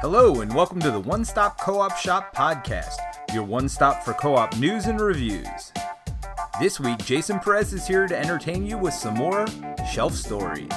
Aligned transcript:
Hello, 0.00 0.42
and 0.42 0.54
welcome 0.54 0.78
to 0.78 0.92
the 0.92 1.00
One 1.00 1.24
Stop 1.24 1.58
Co 1.58 1.80
op 1.80 1.96
Shop 1.96 2.32
podcast, 2.32 2.98
your 3.34 3.42
one 3.42 3.68
stop 3.68 4.04
for 4.04 4.14
co 4.14 4.36
op 4.36 4.56
news 4.56 4.86
and 4.86 5.00
reviews. 5.00 5.72
This 6.60 6.78
week, 6.78 6.98
Jason 6.98 7.40
Perez 7.40 7.72
is 7.72 7.84
here 7.84 8.06
to 8.06 8.16
entertain 8.16 8.64
you 8.64 8.78
with 8.78 8.94
some 8.94 9.14
more 9.14 9.44
shelf 9.90 10.14
stories. 10.14 10.68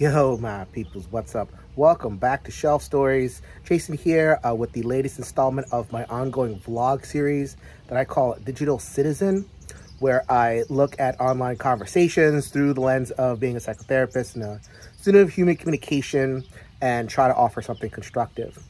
Yo, 0.00 0.36
my 0.38 0.64
peoples, 0.72 1.06
what's 1.12 1.36
up? 1.36 1.48
Welcome 1.76 2.16
back 2.16 2.42
to 2.42 2.50
Shelf 2.50 2.82
Stories. 2.82 3.40
Jason 3.62 3.96
here 3.96 4.40
uh, 4.44 4.52
with 4.52 4.72
the 4.72 4.82
latest 4.82 5.18
installment 5.18 5.68
of 5.70 5.92
my 5.92 6.04
ongoing 6.06 6.58
vlog 6.58 7.06
series 7.06 7.56
that 7.86 7.96
I 7.96 8.04
call 8.04 8.36
Digital 8.42 8.80
Citizen, 8.80 9.48
where 10.00 10.24
I 10.28 10.64
look 10.68 10.98
at 10.98 11.20
online 11.20 11.56
conversations 11.56 12.48
through 12.48 12.74
the 12.74 12.80
lens 12.80 13.12
of 13.12 13.38
being 13.38 13.56
a 13.56 13.60
psychotherapist 13.60 14.34
and 14.34 14.42
a 14.42 14.60
student 14.98 15.22
of 15.22 15.30
human 15.32 15.54
communication 15.54 16.44
and 16.82 17.08
try 17.08 17.28
to 17.28 17.34
offer 17.34 17.62
something 17.62 17.88
constructive. 17.88 18.62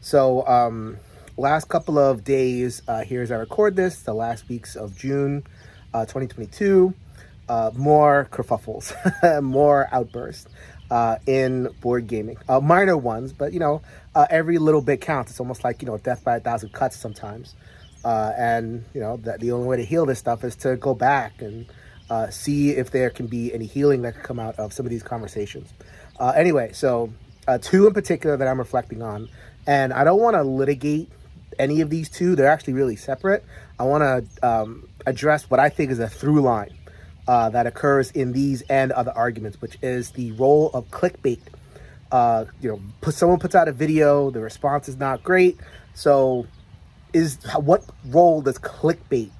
So, 0.00 0.46
um, 0.46 0.98
last 1.36 1.68
couple 1.68 1.98
of 1.98 2.24
days 2.24 2.82
uh, 2.88 3.04
here 3.04 3.22
as 3.22 3.30
I 3.30 3.36
record 3.36 3.76
this, 3.76 4.02
the 4.02 4.12
last 4.12 4.48
weeks 4.48 4.76
of 4.76 4.98
June 4.98 5.44
uh, 5.94 6.00
2022, 6.04 6.92
uh, 7.48 7.70
more 7.74 8.28
kerfuffles, 8.30 8.92
more 9.42 9.88
outbursts 9.92 10.48
uh, 10.90 11.16
in 11.26 11.68
board 11.80 12.08
gaming. 12.08 12.36
Uh, 12.48 12.60
minor 12.60 12.96
ones, 12.96 13.32
but 13.32 13.52
you 13.52 13.60
know, 13.60 13.82
uh, 14.16 14.26
every 14.30 14.58
little 14.58 14.82
bit 14.82 15.00
counts. 15.00 15.30
It's 15.30 15.40
almost 15.40 15.62
like 15.62 15.80
you 15.80 15.86
know, 15.86 15.96
death 15.96 16.24
by 16.24 16.36
a 16.36 16.40
thousand 16.40 16.72
cuts 16.72 16.96
sometimes. 16.96 17.54
And 18.04 18.84
you 18.94 19.00
know, 19.00 19.18
that 19.18 19.40
the 19.40 19.52
only 19.52 19.68
way 19.68 19.76
to 19.76 19.84
heal 19.84 20.06
this 20.06 20.18
stuff 20.18 20.42
is 20.42 20.56
to 20.56 20.76
go 20.76 20.94
back 20.94 21.40
and 21.40 21.66
see 22.32 22.70
if 22.70 22.90
there 22.90 23.10
can 23.10 23.28
be 23.28 23.54
any 23.54 23.66
healing 23.66 24.02
that 24.02 24.14
can 24.14 24.22
come 24.22 24.40
out 24.40 24.58
of 24.58 24.72
some 24.72 24.84
of 24.86 24.90
these 24.90 25.04
conversations. 25.04 25.72
Anyway, 26.20 26.72
so 26.72 27.12
two 27.58 27.86
in 27.86 27.94
particular 27.94 28.36
that 28.36 28.48
I'm 28.48 28.58
reflecting 28.58 29.02
on, 29.02 29.28
and 29.66 29.92
I 29.92 30.04
don't 30.04 30.20
want 30.20 30.36
to 30.36 30.42
litigate 30.42 31.10
any 31.58 31.80
of 31.80 31.90
these 31.90 32.08
two. 32.08 32.36
They're 32.36 32.48
actually 32.48 32.74
really 32.74 32.96
separate. 32.96 33.44
I 33.78 33.84
want 33.84 34.02
to 34.02 34.48
um, 34.48 34.88
address 35.06 35.48
what 35.50 35.60
I 35.60 35.68
think 35.68 35.90
is 35.90 35.98
a 35.98 36.08
through 36.08 36.40
line 36.42 36.74
uh, 37.28 37.50
that 37.50 37.66
occurs 37.66 38.10
in 38.10 38.32
these 38.32 38.62
and 38.62 38.92
other 38.92 39.12
arguments, 39.12 39.60
which 39.60 39.78
is 39.82 40.10
the 40.10 40.32
role 40.32 40.70
of 40.74 40.90
clickbait. 40.90 41.40
Uh, 42.10 42.46
you 42.60 42.70
know, 42.70 43.10
someone 43.10 43.38
puts 43.38 43.54
out 43.54 43.68
a 43.68 43.72
video, 43.72 44.30
the 44.30 44.40
response 44.40 44.88
is 44.88 44.96
not 44.96 45.22
great. 45.22 45.58
So, 45.94 46.46
is 47.12 47.38
what 47.56 47.84
role 48.06 48.42
does 48.42 48.58
clickbait 48.58 49.30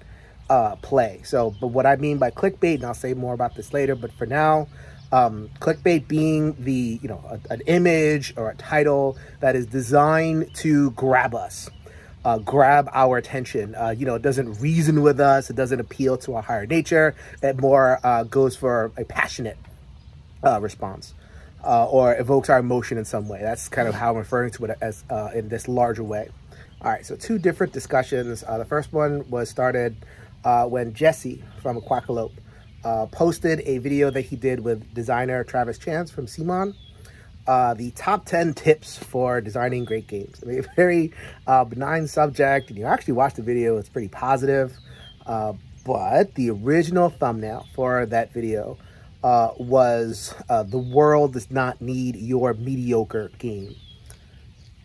uh, 0.49 0.77
play? 0.77 1.21
So, 1.25 1.55
but 1.61 1.69
what 1.69 1.87
I 1.87 1.97
mean 1.97 2.19
by 2.19 2.31
clickbait, 2.31 2.77
and 2.77 2.85
I'll 2.85 2.95
say 2.95 3.15
more 3.15 3.35
about 3.35 3.55
this 3.57 3.73
later. 3.73 3.97
But 3.97 4.13
for 4.13 4.27
now, 4.27 4.69
um, 5.13 5.51
clickbait 5.61 6.07
being 6.07 6.55
the 6.59 6.99
you 7.03 7.09
know 7.09 7.23
a, 7.29 7.53
an 7.53 7.63
image 7.63 8.35
or 8.37 8.51
a 8.51 8.55
title 8.55 9.19
that 9.41 9.57
is 9.57 9.67
designed 9.67 10.55
to 10.55 10.91
grab 10.93 11.35
us 11.35 11.69
uh, 12.25 12.39
grab 12.39 12.89
our 12.93 13.17
attention. 13.17 13.75
Uh, 13.75 13.91
you 13.91 14.07
know, 14.07 14.15
it 14.15 14.23
doesn't 14.23 14.61
reason 14.61 15.03
with 15.03 15.21
us. 15.21 15.51
It 15.51 15.57
doesn't 15.57 15.81
appeal 15.81 16.19
to 16.19 16.35
our 16.35 16.43
higher 16.43 16.67
nature. 16.67 17.15
It 17.43 17.61
more 17.61 17.99
uh, 18.05 18.25
goes 18.25 18.57
for 18.57 18.93
a 18.97 19.05
passionate 19.05 19.59
uh, 20.45 20.61
response 20.61 21.15
uh, 21.65 21.87
or 21.87 22.15
evokes 22.17 22.51
our 22.51 22.59
emotion 22.59 22.99
in 22.99 23.05
some 23.05 23.29
way. 23.29 23.41
That's 23.41 23.69
kind 23.69 23.89
of 23.89 23.95
how 23.95 24.11
I'm 24.11 24.17
referring 24.17 24.51
to 24.53 24.67
it 24.67 24.79
as 24.81 25.05
uh, 25.11 25.31
in 25.35 25.49
this 25.49 25.69
larger 25.69 26.05
way. 26.05 26.29
All 26.83 26.91
right, 26.91 27.05
so 27.05 27.15
two 27.15 27.39
different 27.39 27.73
discussions. 27.73 28.41
the 28.41 28.65
first 28.65 28.93
one 28.93 29.29
was 29.29 29.51
started 29.51 29.97
when 30.43 30.95
Jesse 30.95 31.43
from 31.63 31.81
Quackalope 31.81 32.33
posted 32.83 33.61
a 33.67 33.79
video 33.79 34.11
that 34.11 34.23
he 34.23 34.37
did 34.37 34.61
with 34.61 34.95
designer 34.95 35.45
Travis 35.45 35.79
Chance 35.79 36.11
from 36.11 36.27
CMON 36.27 36.75
uh, 37.47 37.75
the 37.75 37.91
top 37.93 38.27
10 38.27 38.55
tips 38.55 38.97
for 38.97 39.41
designing 39.41 39.85
great 39.85 40.07
games. 40.07 40.41
I 40.43 40.47
mean, 40.47 40.59
a 40.61 40.63
very 40.77 41.13
uh, 41.47 41.65
benign 41.65 42.07
subject, 42.07 42.71
and 42.71 42.79
you 42.79 42.85
actually 42.85 43.15
watch 43.15 43.35
the 43.35 43.43
video, 43.43 43.77
it's 43.77 43.89
pretty 43.89 44.09
positive. 44.09 44.77
Uh, 45.27 45.55
but 45.85 46.35
the 46.35 46.51
original 46.51 47.11
thumbnail 47.11 47.67
for 47.75 48.07
that 48.07 48.33
video 48.33 48.79
uh, 49.25 49.51
was 49.59 50.35
uh, 50.49 50.63
The 50.63 50.79
World 50.79 51.33
Does 51.33 51.51
Not 51.51 51.81
Need 51.81 52.17
Your 52.17 52.55
Mediocre 52.55 53.31
Game. 53.39 53.75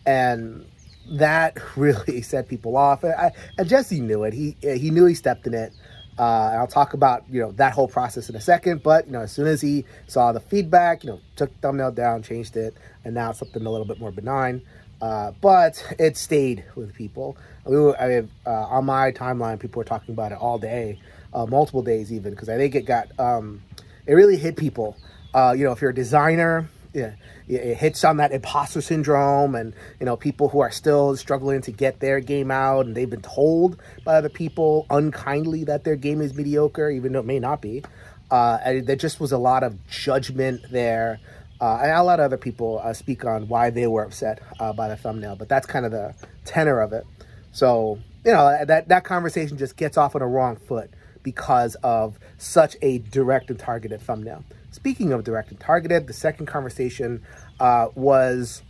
And 0.04 0.66
that 1.10 1.58
really 1.76 2.22
set 2.22 2.48
people 2.48 2.76
off. 2.76 3.04
I, 3.04 3.30
and 3.58 3.68
Jesse 3.68 4.00
knew 4.00 4.24
it. 4.24 4.32
He, 4.32 4.56
he 4.60 4.90
knew 4.90 5.04
he 5.04 5.14
stepped 5.14 5.46
in 5.46 5.54
it. 5.54 5.72
Uh, 6.18 6.52
I'll 6.54 6.66
talk 6.66 6.94
about 6.94 7.24
you 7.30 7.40
know 7.40 7.52
that 7.52 7.74
whole 7.74 7.88
process 7.88 8.28
in 8.28 8.36
a 8.36 8.40
second. 8.40 8.82
But 8.82 9.06
you 9.06 9.12
know, 9.12 9.20
as 9.20 9.32
soon 9.32 9.46
as 9.46 9.60
he 9.60 9.84
saw 10.06 10.32
the 10.32 10.40
feedback, 10.40 11.04
you 11.04 11.10
know, 11.10 11.20
took 11.36 11.54
thumbnail 11.60 11.92
down, 11.92 12.22
changed 12.22 12.56
it, 12.56 12.74
and 13.04 13.14
now 13.14 13.30
it's 13.30 13.38
something 13.38 13.64
a 13.64 13.70
little 13.70 13.86
bit 13.86 13.98
more 14.00 14.10
benign. 14.10 14.62
Uh, 15.00 15.32
but 15.40 15.84
it 15.98 16.16
stayed 16.16 16.64
with 16.74 16.94
people. 16.94 17.36
We 17.64 17.76
were, 17.76 18.00
I 18.00 18.08
mean, 18.08 18.30
uh, 18.46 18.50
on 18.50 18.86
my 18.86 19.12
timeline, 19.12 19.60
people 19.60 19.80
were 19.80 19.84
talking 19.84 20.14
about 20.14 20.32
it 20.32 20.38
all 20.38 20.58
day, 20.58 21.00
uh, 21.34 21.46
multiple 21.46 21.82
days 21.82 22.12
even, 22.12 22.32
because 22.32 22.48
I 22.48 22.56
think 22.56 22.74
it 22.74 22.86
got 22.86 23.08
um, 23.18 23.62
it 24.06 24.14
really 24.14 24.36
hit 24.36 24.56
people. 24.56 24.96
Uh, 25.34 25.54
you 25.56 25.64
know, 25.64 25.72
if 25.72 25.82
you're 25.82 25.90
a 25.90 25.94
designer, 25.94 26.68
yeah, 26.96 27.12
it 27.46 27.76
hits 27.76 28.04
on 28.04 28.16
that 28.16 28.32
imposter 28.32 28.80
syndrome 28.80 29.54
and 29.54 29.74
you 30.00 30.06
know 30.06 30.16
people 30.16 30.48
who 30.48 30.60
are 30.60 30.70
still 30.70 31.14
struggling 31.14 31.60
to 31.60 31.70
get 31.70 32.00
their 32.00 32.20
game 32.20 32.50
out 32.50 32.86
and 32.86 32.94
they've 32.94 33.10
been 33.10 33.20
told 33.20 33.76
by 34.02 34.14
other 34.14 34.30
people 34.30 34.86
unkindly 34.88 35.64
that 35.64 35.84
their 35.84 35.94
game 35.94 36.22
is 36.22 36.32
mediocre 36.32 36.88
even 36.88 37.12
though 37.12 37.20
it 37.20 37.26
may 37.26 37.38
not 37.38 37.60
be. 37.60 37.84
Uh, 38.30 38.80
there 38.82 38.96
just 38.96 39.20
was 39.20 39.30
a 39.30 39.38
lot 39.38 39.62
of 39.62 39.86
judgment 39.88 40.62
there. 40.70 41.20
Uh, 41.60 41.80
and 41.82 41.90
a 41.90 42.02
lot 42.02 42.18
of 42.18 42.24
other 42.24 42.36
people 42.38 42.80
uh, 42.82 42.92
speak 42.94 43.24
on 43.24 43.46
why 43.46 43.68
they 43.68 43.86
were 43.86 44.02
upset 44.02 44.40
uh, 44.58 44.72
by 44.72 44.88
the 44.88 44.96
thumbnail 44.96 45.36
but 45.36 45.50
that's 45.50 45.66
kind 45.66 45.84
of 45.84 45.92
the 45.92 46.14
tenor 46.46 46.80
of 46.80 46.94
it. 46.94 47.06
So 47.52 47.98
you 48.24 48.32
know 48.32 48.64
that 48.64 48.88
that 48.88 49.04
conversation 49.04 49.58
just 49.58 49.76
gets 49.76 49.98
off 49.98 50.14
on 50.14 50.20
the 50.20 50.26
wrong 50.26 50.56
foot 50.56 50.90
because 51.26 51.74
of 51.82 52.18
such 52.38 52.76
a 52.82 52.98
direct 52.98 53.50
and 53.50 53.58
targeted 53.58 54.00
thumbnail 54.00 54.44
Speaking 54.76 55.14
of 55.14 55.24
direct 55.24 55.50
and 55.50 55.58
targeted, 55.58 56.06
the 56.06 56.12
second 56.12 56.44
conversation 56.44 57.22
uh, 57.58 57.88
was 57.94 58.62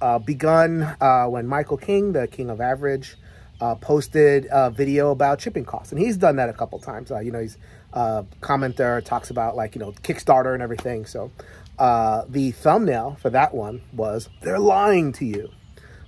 uh, 0.00 0.18
begun 0.18 0.82
uh, 1.00 1.26
when 1.26 1.46
Michael 1.46 1.76
King, 1.76 2.12
the 2.12 2.26
king 2.26 2.50
of 2.50 2.60
average, 2.60 3.14
uh, 3.60 3.76
posted 3.76 4.48
a 4.50 4.72
video 4.72 5.12
about 5.12 5.40
shipping 5.40 5.64
costs, 5.64 5.92
and 5.92 6.00
he's 6.00 6.16
done 6.16 6.36
that 6.36 6.48
a 6.48 6.52
couple 6.52 6.80
times. 6.80 7.12
Uh, 7.12 7.20
you 7.20 7.30
know, 7.30 7.38
he's 7.38 7.56
a 7.92 7.96
uh, 7.96 8.22
commenter 8.40 9.02
talks 9.04 9.30
about 9.30 9.54
like 9.54 9.76
you 9.76 9.78
know 9.78 9.92
Kickstarter 9.92 10.54
and 10.54 10.62
everything. 10.62 11.06
So 11.06 11.30
the 11.78 12.50
thumbnail 12.50 13.16
for 13.20 13.30
that 13.30 13.54
one 13.54 13.80
was 13.92 14.28
"They're 14.40 14.58
lying 14.58 15.12
to 15.12 15.24
you." 15.24 15.50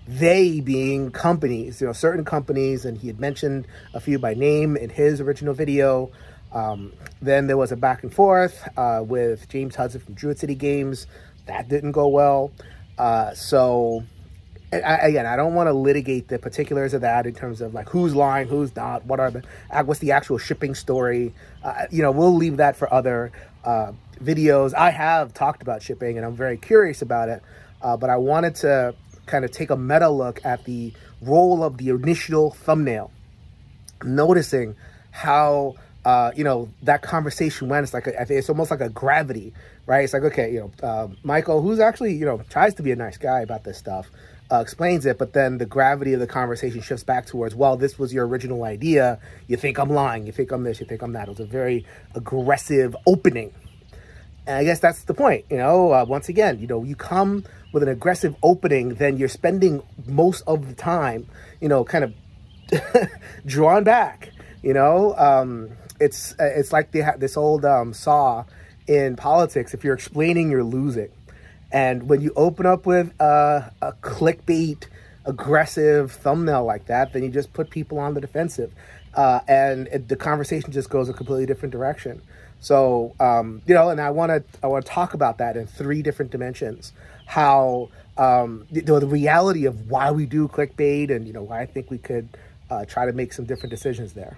They 0.09 0.61
being 0.61 1.11
companies, 1.11 1.81
you 1.81 1.89
know, 1.89 1.93
certain 1.93 2.25
companies, 2.25 2.85
and 2.85 2.97
he 2.97 3.09
had 3.09 3.19
mentioned 3.19 3.67
a 3.93 4.01
few 4.01 4.19
by 4.19 4.35
name 4.35 4.77
in 4.77 4.91
his 4.91 5.21
original 5.21 5.53
video. 5.53 6.13
Um, 6.53 6.93
then 7.21 7.49
there 7.49 7.57
was 7.57 7.73
a 7.73 7.77
back 7.77 8.03
and 8.05 8.15
forth 8.15 8.69
uh, 8.77 9.03
with 9.05 9.49
James 9.49 9.75
Hudson 9.75 10.01
from 10.01 10.15
Druid 10.15 10.39
City 10.39 10.55
Games. 10.55 11.07
That 11.47 11.69
didn't 11.69 11.93
go 11.93 12.07
well. 12.07 12.53
Uh, 12.97 13.35
so, 13.35 14.05
I, 14.73 15.09
again, 15.09 15.27
I 15.27 15.35
don't 15.37 15.55
want 15.55 15.67
to 15.67 15.73
litigate 15.73 16.29
the 16.29 16.39
particulars 16.39 16.95
of 16.95 17.01
that 17.01 17.27
in 17.27 17.35
terms 17.35 17.61
of 17.61 17.75
like 17.75 17.89
who's 17.89 18.15
lying, 18.15 18.49
who's 18.49 18.75
not, 18.77 19.05
what 19.07 19.19
are 19.19 19.31
the, 19.31 19.43
uh, 19.71 19.83
what's 19.83 20.01
the 20.01 20.13
actual 20.13 20.39
shipping 20.39 20.75
story. 20.75 21.35
Uh, 21.63 21.87
you 21.91 22.03
know, 22.03 22.13
we'll 22.13 22.35
leave 22.35 22.59
that 22.59 22.77
for 22.77 22.93
other 22.93 23.33
uh, 23.65 23.93
videos. 24.23 24.73
I 24.73 24.91
have 24.91 25.35
talked 25.35 25.63
about 25.63 25.83
shipping 25.83 26.17
and 26.17 26.25
I'm 26.25 26.37
very 26.37 26.57
curious 26.57 27.03
about 27.03 27.29
it, 27.29 27.43
uh, 27.83 27.97
but 27.97 28.09
I 28.09 28.17
wanted 28.17 28.55
to 28.57 28.95
kind 29.27 29.45
of 29.45 29.51
take 29.51 29.71
a 29.71 29.77
meta 29.77 30.09
look 30.09 30.45
at 30.45 30.65
the 30.65 30.93
role 31.21 31.63
of 31.63 31.79
the 31.79 31.91
initial 31.91 32.51
thumbnail, 32.51 33.11
noticing 34.03 34.77
how 35.11 35.75
uh, 36.05 36.31
you 36.37 36.45
know, 36.45 36.69
that 36.83 37.03
conversation 37.03 37.69
went. 37.69 37.83
It's 37.83 37.93
like 37.93 38.07
a, 38.07 38.27
it's 38.31 38.49
almost 38.49 38.71
like 38.71 38.81
a 38.81 38.89
gravity, 38.89 39.53
right? 39.87 40.05
It's 40.05 40.13
like 40.13 40.23
okay, 40.23 40.53
you 40.53 40.61
know, 40.61 40.89
uh, 40.89 41.09
Michael, 41.25 41.61
who's 41.61 41.81
actually 41.81 42.15
you 42.15 42.25
know 42.25 42.41
tries 42.49 42.75
to 42.75 42.85
be 42.85 42.93
a 42.93 42.97
nice 42.97 43.19
guy 43.19 43.41
about 43.41 43.65
this 43.65 43.77
stuff, 43.77 44.09
uh, 44.53 44.61
explains 44.61 45.05
it, 45.05 45.19
but 45.19 45.33
then 45.33 45.59
the 45.59 45.67
gravity 45.67 46.13
of 46.13 46.21
the 46.21 46.27
conversation 46.27 46.81
shifts 46.81 47.03
back 47.03 47.27
towards, 47.27 47.55
well, 47.55 47.77
this 47.77 47.99
was 47.99 48.15
your 48.15 48.27
original 48.27 48.63
idea. 48.63 49.19
You 49.49 49.57
think 49.57 49.79
I'm 49.79 49.91
lying. 49.91 50.27
You 50.27 50.33
think 50.33 50.53
I'm 50.53 50.63
this. 50.63 50.79
You 50.79 50.87
think 50.87 51.03
I'm 51.03 51.13
that. 51.15 51.27
It 51.27 51.31
was 51.31 51.41
a 51.41 51.45
very 51.47 51.85
aggressive 52.15 52.97
opening. 53.07 53.53
And 54.47 54.57
I 54.57 54.65
guess 54.65 54.79
that's 54.81 55.03
the 55.03 55.15
point, 55.15 55.45
you 55.51 55.57
know. 55.57 55.93
Uh, 55.93 56.05
once 56.05 56.29
again, 56.29 56.59
you 56.59 56.67
know, 56.67 56.85
you 56.85 56.95
come 56.95 57.45
with 57.73 57.83
an 57.83 57.89
aggressive 57.89 58.37
opening, 58.43 58.95
then 58.95 59.17
you're 59.17 59.29
spending 59.29 59.83
most 60.07 60.43
of 60.47 60.69
the 60.69 60.75
time, 60.75 61.27
you 61.61 61.69
know, 61.69 61.85
kind 61.85 62.05
of 62.05 62.15
drawn 63.47 63.85
back, 63.85 64.31
you 64.63 64.73
know. 64.73 65.17
Um, 65.17 65.71
it's 66.01 66.33
uh, 66.33 66.45
it's 66.45 66.73
like 66.73 66.93
this 66.93 67.37
old 67.37 67.65
um, 67.65 67.93
saw 67.93 68.45
in 68.87 69.17
politics. 69.17 69.75
If 69.75 69.85
you're 69.85 69.95
explaining, 69.95 70.51
you're 70.51 70.65
losing. 70.65 71.11
And 71.73 72.09
when 72.09 72.21
you 72.21 72.33
open 72.37 72.65
up 72.67 72.87
with 72.87 73.13
a, 73.21 73.73
a 73.83 73.93
clickbait, 73.95 74.85
aggressive 75.25 76.13
thumbnail 76.13 76.65
like 76.65 76.87
that, 76.87 77.13
then 77.13 77.25
you 77.25 77.29
just 77.29 77.53
put 77.53 77.71
people 77.71 77.99
on 77.99 78.15
the 78.15 78.21
defensive, 78.21 78.73
uh, 79.15 79.41
and 79.49 79.89
it, 79.89 80.09
the 80.09 80.17
conversation 80.17 80.71
just 80.71 80.89
goes 80.89 81.09
a 81.09 81.13
completely 81.13 81.47
different 81.47 81.73
direction. 81.73 82.23
So 82.67 83.15
um, 83.21 83.63
you 83.65 83.75
know, 83.75 83.91
and 83.91 84.01
I 84.01 84.11
want 84.11 84.31
to 84.31 84.43
I 84.61 84.67
want 84.67 84.85
to 84.85 84.91
talk 84.91 85.15
about 85.15 85.39
that 85.39 85.57
in 85.57 85.69
three 85.69 86.03
different 86.03 86.33
dimensions. 86.33 86.93
How 87.25 87.91
um, 88.17 88.67
the, 88.73 88.81
the 88.81 89.07
reality 89.07 89.67
of 89.67 89.89
why 89.89 90.11
we 90.11 90.27
do 90.27 90.49
clickbait, 90.49 91.15
and 91.15 91.29
you 91.29 91.33
know 91.33 91.45
why 91.45 91.61
I 91.61 91.67
think 91.67 91.93
we 91.93 91.99
could 91.99 92.29
uh, 92.69 92.85
try 92.85 93.07
to 93.07 93.13
make 93.13 93.33
some 93.33 93.45
different 93.45 93.71
decisions 93.71 94.15
there. 94.15 94.37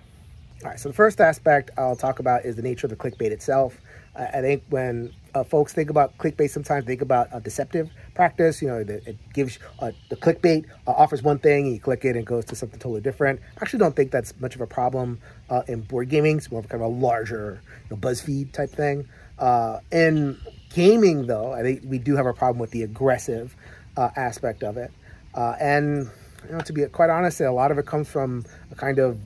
All 0.62 0.68
right. 0.68 0.78
So 0.78 0.90
the 0.90 0.94
first 0.94 1.22
aspect 1.22 1.70
I'll 1.78 1.96
talk 1.96 2.18
about 2.18 2.44
is 2.44 2.54
the 2.54 2.60
nature 2.60 2.86
of 2.86 2.90
the 2.90 2.96
clickbait 2.96 3.30
itself. 3.30 3.78
I 4.18 4.40
think 4.40 4.64
when 4.68 5.12
uh, 5.34 5.44
folks 5.44 5.72
think 5.72 5.90
about 5.90 6.16
clickbait, 6.18 6.50
sometimes 6.50 6.84
think 6.84 7.02
about 7.02 7.28
a 7.32 7.40
deceptive 7.40 7.90
practice. 8.14 8.60
You 8.60 8.68
know, 8.68 8.84
the, 8.84 8.96
it 9.08 9.16
gives 9.32 9.58
uh, 9.78 9.92
the 10.10 10.16
clickbait 10.16 10.66
uh, 10.86 10.90
offers 10.90 11.22
one 11.22 11.38
thing, 11.38 11.66
and 11.66 11.74
you 11.74 11.80
click 11.80 12.04
it, 12.04 12.10
and 12.10 12.18
it 12.18 12.24
goes 12.24 12.44
to 12.46 12.56
something 12.56 12.80
totally 12.80 13.00
different. 13.00 13.40
I 13.56 13.62
actually 13.62 13.78
don't 13.78 13.94
think 13.94 14.10
that's 14.10 14.38
much 14.40 14.54
of 14.56 14.60
a 14.60 14.66
problem 14.66 15.20
uh, 15.50 15.62
in 15.68 15.82
board 15.82 16.08
gaming. 16.08 16.38
It's 16.38 16.50
more 16.50 16.60
of 16.60 16.68
kind 16.68 16.82
of 16.82 16.90
a 16.90 16.94
larger 16.94 17.60
you 17.88 17.96
know, 17.96 18.00
BuzzFeed 18.00 18.52
type 18.52 18.70
thing. 18.70 19.08
Uh, 19.38 19.78
in 19.92 20.36
gaming, 20.74 21.26
though, 21.26 21.52
I 21.52 21.62
think 21.62 21.82
we 21.86 21.98
do 21.98 22.16
have 22.16 22.26
a 22.26 22.34
problem 22.34 22.58
with 22.58 22.72
the 22.72 22.82
aggressive 22.82 23.54
uh, 23.96 24.10
aspect 24.16 24.64
of 24.64 24.76
it. 24.76 24.90
and 25.34 26.10
you 26.46 26.52
know, 26.52 26.60
to 26.60 26.72
be 26.72 26.84
quite 26.86 27.10
honest, 27.10 27.40
a 27.40 27.52
lot 27.52 27.70
of 27.70 27.78
it 27.78 27.86
comes 27.86 28.08
from 28.08 28.44
a 28.70 28.74
kind 28.74 28.98
of 28.98 29.18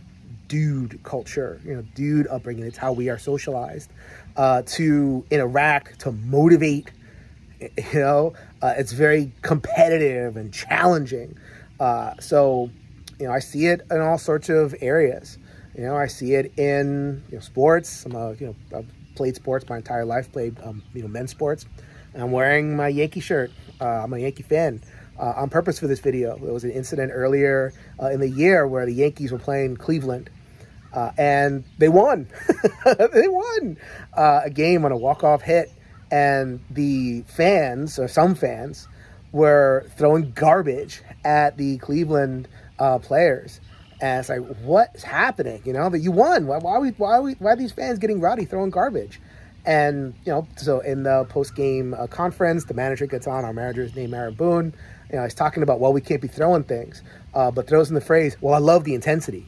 dude 0.53 1.03
culture, 1.03 1.59
you 1.65 1.75
know, 1.75 1.81
dude 1.95 2.27
upbringing. 2.27 2.67
It's 2.67 2.77
how 2.77 2.93
we 2.93 3.09
are 3.09 3.17
socialized 3.17 3.91
uh, 4.37 4.61
to 4.67 5.25
interact, 5.31 6.01
to 6.01 6.13
motivate. 6.13 6.91
You 7.93 8.01
know, 8.01 8.33
uh, 8.61 8.75
it's 8.77 8.91
very 8.91 9.31
competitive 9.43 10.37
and 10.37 10.53
challenging. 10.53 11.39
Uh, 11.79 12.15
so, 12.19 12.71
you 13.21 13.29
know, 13.29 13.33
I 13.33 13.39
see 13.39 13.67
it 13.67 13.83
in 13.89 14.01
all 14.01 14.19
sorts 14.19 14.49
of 14.49 14.75
areas. 14.81 15.39
You 15.77 15.85
know, 15.85 15.97
I 15.97 16.09
see 16.09 16.35
it 16.35 16.53
in 16.59 17.23
you 17.29 17.37
know, 17.37 17.41
sports. 17.41 18.05
I'm 18.05 18.17
a, 18.17 18.33
you 18.33 18.49
know, 18.49 18.57
I've 18.77 19.15
played 19.15 19.37
sports 19.37 19.65
my 19.69 19.77
entire 19.77 20.05
life. 20.05 20.33
Played 20.33 20.59
um, 20.65 20.83
you 20.93 21.03
know 21.03 21.09
men's 21.09 21.31
sports. 21.31 21.67
I'm 22.17 22.33
wearing 22.33 22.75
my 22.75 22.89
Yankee 22.89 23.21
shirt. 23.21 23.53
Uh, 23.81 24.03
I'm 24.03 24.13
a 24.13 24.19
Yankee 24.19 24.43
fan. 24.43 24.83
Uh, 25.21 25.35
on 25.37 25.49
purpose 25.51 25.79
for 25.79 25.87
this 25.87 26.01
video. 26.01 26.37
There 26.39 26.53
was 26.53 26.65
an 26.65 26.73
incident 26.73 27.13
earlier 27.15 27.73
uh, 28.03 28.09
in 28.09 28.19
the 28.19 28.29
year 28.29 28.67
where 28.67 28.87
the 28.87 28.95
Yankees 28.95 29.31
were 29.31 29.39
playing 29.39 29.77
Cleveland, 29.77 30.31
uh, 30.93 31.11
and 31.17 31.65
they 31.79 31.89
won. 31.89 32.29
they 32.85 33.29
won 33.29 33.77
uh, 34.15 34.43
a 34.45 34.51
game 34.51 34.85
on 34.85 34.93
a 34.93 34.97
walk-off 34.97 35.43
hit, 35.43 35.73
and 36.11 36.61
the 36.71 37.23
fans, 37.23 37.99
or 37.99 38.09
some 38.09 38.35
fans, 38.35 38.89
were 39.33 39.87
throwing 39.97 40.33
garbage 40.33 41.03
at 41.25 41.57
the 41.57 41.79
Cleveland 41.79 42.49
uh, 42.79 42.99
players. 42.99 43.61
And 44.01 44.21
it's 44.21 44.29
like, 44.29 44.41
what's 44.63 45.03
happening? 45.03 45.63
You 45.65 45.73
know 45.73 45.89
that 45.89 46.01
you 46.01 46.11
won. 46.11 46.47
Why, 46.47 46.59
why, 46.59 46.73
are 46.73 46.81
we, 46.81 46.91
why, 46.91 47.13
are 47.13 47.23
we, 47.23 47.35
why 47.35 47.53
are 47.53 47.57
these 47.57 47.73
fans 47.73 47.99
getting 47.99 48.21
rowdy, 48.21 48.45
throwing 48.45 48.71
garbage? 48.71 49.21
And 49.65 50.15
you 50.25 50.33
know, 50.33 50.49
so 50.57 50.81
in 50.81 51.05
the 51.05 51.25
post-game 51.29 51.95
uh, 51.95 52.09
conference, 52.09 52.65
the 52.65 52.75
manager 52.75 53.07
gets 53.07 53.29
on. 53.29 53.45
Our 53.45 53.53
manager 53.53 53.83
is 53.83 53.95
named 53.95 54.13
Aaron 54.13 54.35
Boone. 54.35 54.75
You 55.11 55.17
know, 55.17 55.25
he's 55.25 55.35
talking 55.35 55.63
about, 55.63 55.79
well, 55.79 55.93
we 55.93 56.01
can't 56.01 56.21
be 56.21 56.27
throwing 56.27 56.65
things, 56.65 57.03
uh, 57.35 57.51
but 57.53 57.69
throws 57.69 57.89
in 57.89 57.95
the 57.95 58.01
phrase, 58.01 58.37
well, 58.41 58.55
I 58.55 58.59
love 58.59 58.83
the 58.85 58.95
intensity. 58.95 59.47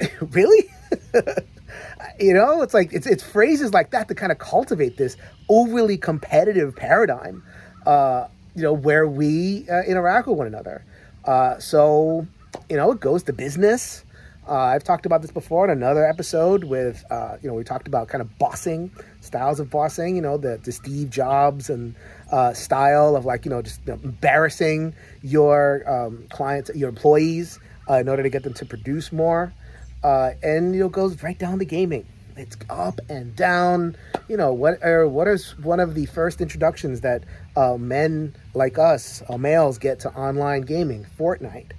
really? 0.20 0.68
you 2.20 2.34
know, 2.34 2.62
it's 2.62 2.74
like 2.74 2.92
it's 2.92 3.06
it's 3.06 3.22
phrases 3.22 3.72
like 3.72 3.90
that 3.90 4.08
to 4.08 4.14
kind 4.14 4.32
of 4.32 4.38
cultivate 4.38 4.96
this 4.96 5.16
overly 5.48 5.96
competitive 5.96 6.74
paradigm. 6.76 7.42
Uh, 7.86 8.26
you 8.56 8.62
know, 8.62 8.72
where 8.72 9.06
we 9.06 9.68
uh, 9.70 9.82
interact 9.82 10.26
with 10.26 10.38
one 10.38 10.46
another. 10.46 10.82
Uh, 11.24 11.58
so, 11.58 12.26
you 12.70 12.76
know, 12.76 12.90
it 12.92 13.00
goes 13.00 13.22
to 13.24 13.32
business. 13.32 14.02
Uh, 14.48 14.54
I've 14.54 14.84
talked 14.84 15.06
about 15.06 15.22
this 15.22 15.30
before 15.30 15.64
in 15.64 15.70
another 15.70 16.06
episode 16.06 16.64
with, 16.64 17.04
uh, 17.10 17.36
you 17.42 17.48
know, 17.48 17.54
we 17.54 17.64
talked 17.64 17.86
about 17.86 18.08
kind 18.08 18.22
of 18.22 18.38
bossing, 18.38 18.90
styles 19.20 19.60
of 19.60 19.70
bossing, 19.70 20.16
you 20.16 20.22
know, 20.22 20.38
the, 20.38 20.58
the 20.62 20.72
Steve 20.72 21.10
Jobs 21.10 21.68
and 21.68 21.94
uh, 22.32 22.54
style 22.54 23.14
of 23.14 23.24
like, 23.24 23.44
you 23.44 23.50
know, 23.50 23.60
just 23.60 23.86
embarrassing 23.88 24.94
your 25.22 25.82
um, 25.90 26.24
clients, 26.30 26.70
your 26.74 26.88
employees 26.88 27.58
in 27.90 28.08
order 28.08 28.22
to 28.22 28.30
get 28.30 28.42
them 28.42 28.54
to 28.54 28.64
produce 28.64 29.12
more. 29.12 29.52
Uh, 30.06 30.34
and 30.40 30.72
you 30.72 30.80
know 30.80 30.88
goes 30.88 31.20
right 31.24 31.36
down 31.36 31.58
to 31.58 31.64
gaming. 31.64 32.06
It's 32.36 32.56
up 32.70 33.00
and 33.08 33.34
down. 33.34 33.96
You 34.28 34.36
know 34.36 34.52
what? 34.52 34.80
Are, 34.84 35.08
what 35.08 35.26
is 35.26 35.58
one 35.58 35.80
of 35.80 35.96
the 35.96 36.06
first 36.06 36.40
introductions 36.40 37.00
that 37.00 37.24
uh, 37.56 37.76
men 37.76 38.36
like 38.54 38.78
us, 38.78 39.24
uh, 39.28 39.36
males, 39.36 39.78
get 39.78 39.98
to 40.00 40.10
online 40.10 40.62
gaming? 40.62 41.04
Fortnite. 41.18 41.72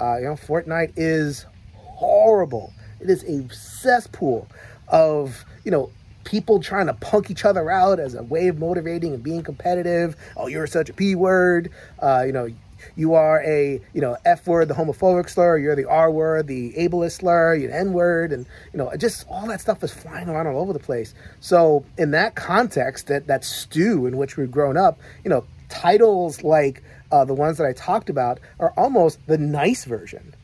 Uh, 0.00 0.16
you 0.16 0.24
know, 0.24 0.34
Fortnite 0.34 0.94
is 0.96 1.46
horrible. 1.76 2.72
It 2.98 3.08
is 3.08 3.22
a 3.22 3.48
cesspool 3.54 4.48
of 4.88 5.44
you 5.64 5.70
know 5.70 5.92
people 6.24 6.58
trying 6.58 6.86
to 6.86 6.94
punk 6.94 7.30
each 7.30 7.44
other 7.44 7.70
out 7.70 8.00
as 8.00 8.14
a 8.16 8.24
way 8.24 8.48
of 8.48 8.58
motivating 8.58 9.14
and 9.14 9.22
being 9.22 9.44
competitive. 9.44 10.16
Oh, 10.36 10.48
you're 10.48 10.66
such 10.66 10.90
a 10.90 10.92
p 10.92 11.14
word. 11.14 11.70
Uh, 12.00 12.24
you 12.26 12.32
know, 12.32 12.48
you 12.96 13.14
are 13.14 13.42
a 13.42 13.80
you 13.92 14.00
know 14.00 14.16
f 14.24 14.46
word, 14.46 14.68
the 14.68 14.74
homophobic 14.74 15.28
slur. 15.28 15.58
You're 15.58 15.76
the 15.76 15.88
r 15.88 16.10
word, 16.10 16.46
the 16.46 16.72
ableist 16.74 17.18
slur. 17.18 17.54
You're 17.54 17.70
an 17.70 17.88
n 17.88 17.92
word, 17.92 18.32
and 18.32 18.46
you 18.72 18.78
know 18.78 18.94
just 18.96 19.26
all 19.28 19.46
that 19.48 19.60
stuff 19.60 19.82
is 19.82 19.92
flying 19.92 20.28
around 20.28 20.46
all 20.46 20.60
over 20.60 20.72
the 20.72 20.78
place. 20.78 21.14
So 21.40 21.84
in 21.96 22.10
that 22.12 22.34
context, 22.34 23.06
that 23.08 23.26
that 23.26 23.44
stew 23.44 24.06
in 24.06 24.16
which 24.16 24.36
we've 24.36 24.50
grown 24.50 24.76
up, 24.76 24.98
you 25.24 25.30
know, 25.30 25.44
titles 25.68 26.42
like 26.42 26.82
uh, 27.12 27.24
the 27.24 27.34
ones 27.34 27.58
that 27.58 27.66
I 27.66 27.72
talked 27.72 28.10
about 28.10 28.40
are 28.58 28.72
almost 28.76 29.18
the 29.26 29.38
nice 29.38 29.84
version. 29.84 30.34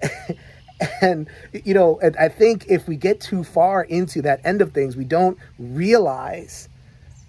and 1.00 1.28
you 1.52 1.74
know, 1.74 2.00
I 2.18 2.28
think 2.28 2.66
if 2.68 2.86
we 2.86 2.96
get 2.96 3.20
too 3.20 3.44
far 3.44 3.82
into 3.82 4.22
that 4.22 4.40
end 4.44 4.62
of 4.62 4.72
things, 4.72 4.96
we 4.96 5.04
don't 5.04 5.38
realize 5.58 6.67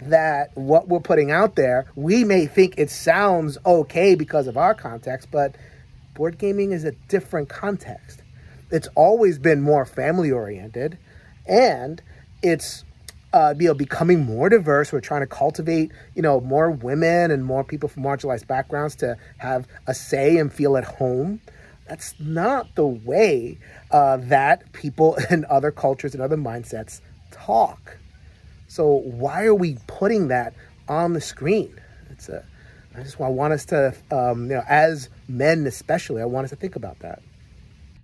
that 0.01 0.55
what 0.55 0.87
we're 0.87 0.99
putting 0.99 1.31
out 1.31 1.55
there, 1.55 1.91
we 1.95 2.23
may 2.23 2.45
think 2.45 2.75
it 2.77 2.89
sounds 2.89 3.57
okay 3.65 4.15
because 4.15 4.47
of 4.47 4.57
our 4.57 4.73
context, 4.73 5.29
but 5.31 5.55
board 6.13 6.37
gaming 6.37 6.71
is 6.71 6.83
a 6.83 6.91
different 7.07 7.49
context. 7.49 8.21
It's 8.71 8.87
always 8.95 9.39
been 9.39 9.61
more 9.61 9.85
family 9.85 10.31
oriented 10.31 10.97
and 11.47 12.01
it's 12.43 12.85
uh, 13.33 13.53
you 13.59 13.67
know 13.67 13.73
becoming 13.73 14.25
more 14.25 14.49
diverse. 14.49 14.93
We're 14.93 15.01
trying 15.01 15.21
to 15.21 15.27
cultivate 15.27 15.91
you 16.15 16.21
know 16.21 16.39
more 16.39 16.71
women 16.71 17.31
and 17.31 17.43
more 17.45 17.63
people 17.63 17.89
from 17.89 18.03
marginalized 18.03 18.47
backgrounds 18.47 18.95
to 18.97 19.17
have 19.37 19.67
a 19.87 19.93
say 19.93 20.37
and 20.37 20.51
feel 20.51 20.77
at 20.77 20.85
home. 20.85 21.41
That's 21.87 22.13
not 22.19 22.75
the 22.75 22.85
way 22.85 23.57
uh, 23.91 24.17
that 24.17 24.71
people 24.73 25.17
in 25.29 25.45
other 25.49 25.71
cultures 25.71 26.13
and 26.13 26.23
other 26.23 26.37
mindsets 26.37 27.01
talk. 27.31 27.97
So 28.69 28.85
why 28.87 29.45
are 29.45 29.55
we 29.55 29.77
putting 29.87 30.27
that 30.27 30.53
on 30.87 31.13
the 31.13 31.21
screen? 31.21 31.81
It's 32.11 32.29
a, 32.29 32.45
I 32.95 33.01
just 33.01 33.19
want, 33.19 33.33
want 33.33 33.51
us 33.51 33.65
to, 33.65 33.95
um, 34.11 34.43
you 34.43 34.57
know, 34.57 34.63
as 34.69 35.09
men 35.27 35.65
especially, 35.65 36.21
I 36.21 36.25
want 36.25 36.45
us 36.45 36.51
to 36.51 36.55
think 36.55 36.75
about 36.75 36.99
that. 36.99 37.23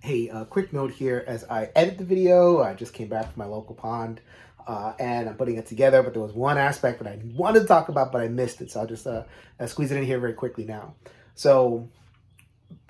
Hey, 0.00 0.28
a 0.28 0.44
quick 0.44 0.72
note 0.72 0.90
here 0.90 1.24
as 1.28 1.44
I 1.48 1.70
edit 1.76 1.98
the 1.98 2.04
video, 2.04 2.62
I 2.62 2.74
just 2.74 2.92
came 2.92 3.06
back 3.06 3.32
from 3.32 3.44
my 3.44 3.46
local 3.46 3.76
pond 3.76 4.20
uh, 4.66 4.94
and 4.98 5.28
I'm 5.28 5.36
putting 5.36 5.56
it 5.56 5.66
together, 5.66 6.02
but 6.02 6.14
there 6.14 6.22
was 6.22 6.32
one 6.32 6.58
aspect 6.58 7.00
that 7.00 7.08
I 7.08 7.20
wanted 7.36 7.60
to 7.60 7.66
talk 7.66 7.88
about, 7.88 8.10
but 8.10 8.20
I 8.20 8.26
missed 8.26 8.60
it. 8.60 8.72
So 8.72 8.80
I'll 8.80 8.88
just 8.88 9.06
uh, 9.06 9.22
uh, 9.60 9.66
squeeze 9.66 9.92
it 9.92 9.98
in 9.98 10.04
here 10.04 10.18
very 10.18 10.34
quickly 10.34 10.64
now. 10.64 10.94
So, 11.36 11.88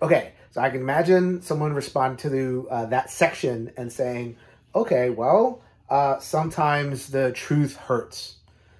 okay, 0.00 0.32
so 0.50 0.62
I 0.62 0.70
can 0.70 0.80
imagine 0.80 1.42
someone 1.42 1.74
responding 1.74 2.30
to 2.30 2.68
uh, 2.70 2.86
that 2.86 3.10
section 3.10 3.70
and 3.76 3.92
saying, 3.92 4.36
okay, 4.74 5.10
well, 5.10 5.60
uh, 5.88 6.18
sometimes 6.18 7.08
the 7.08 7.32
truth 7.32 7.76
hurts. 7.76 8.36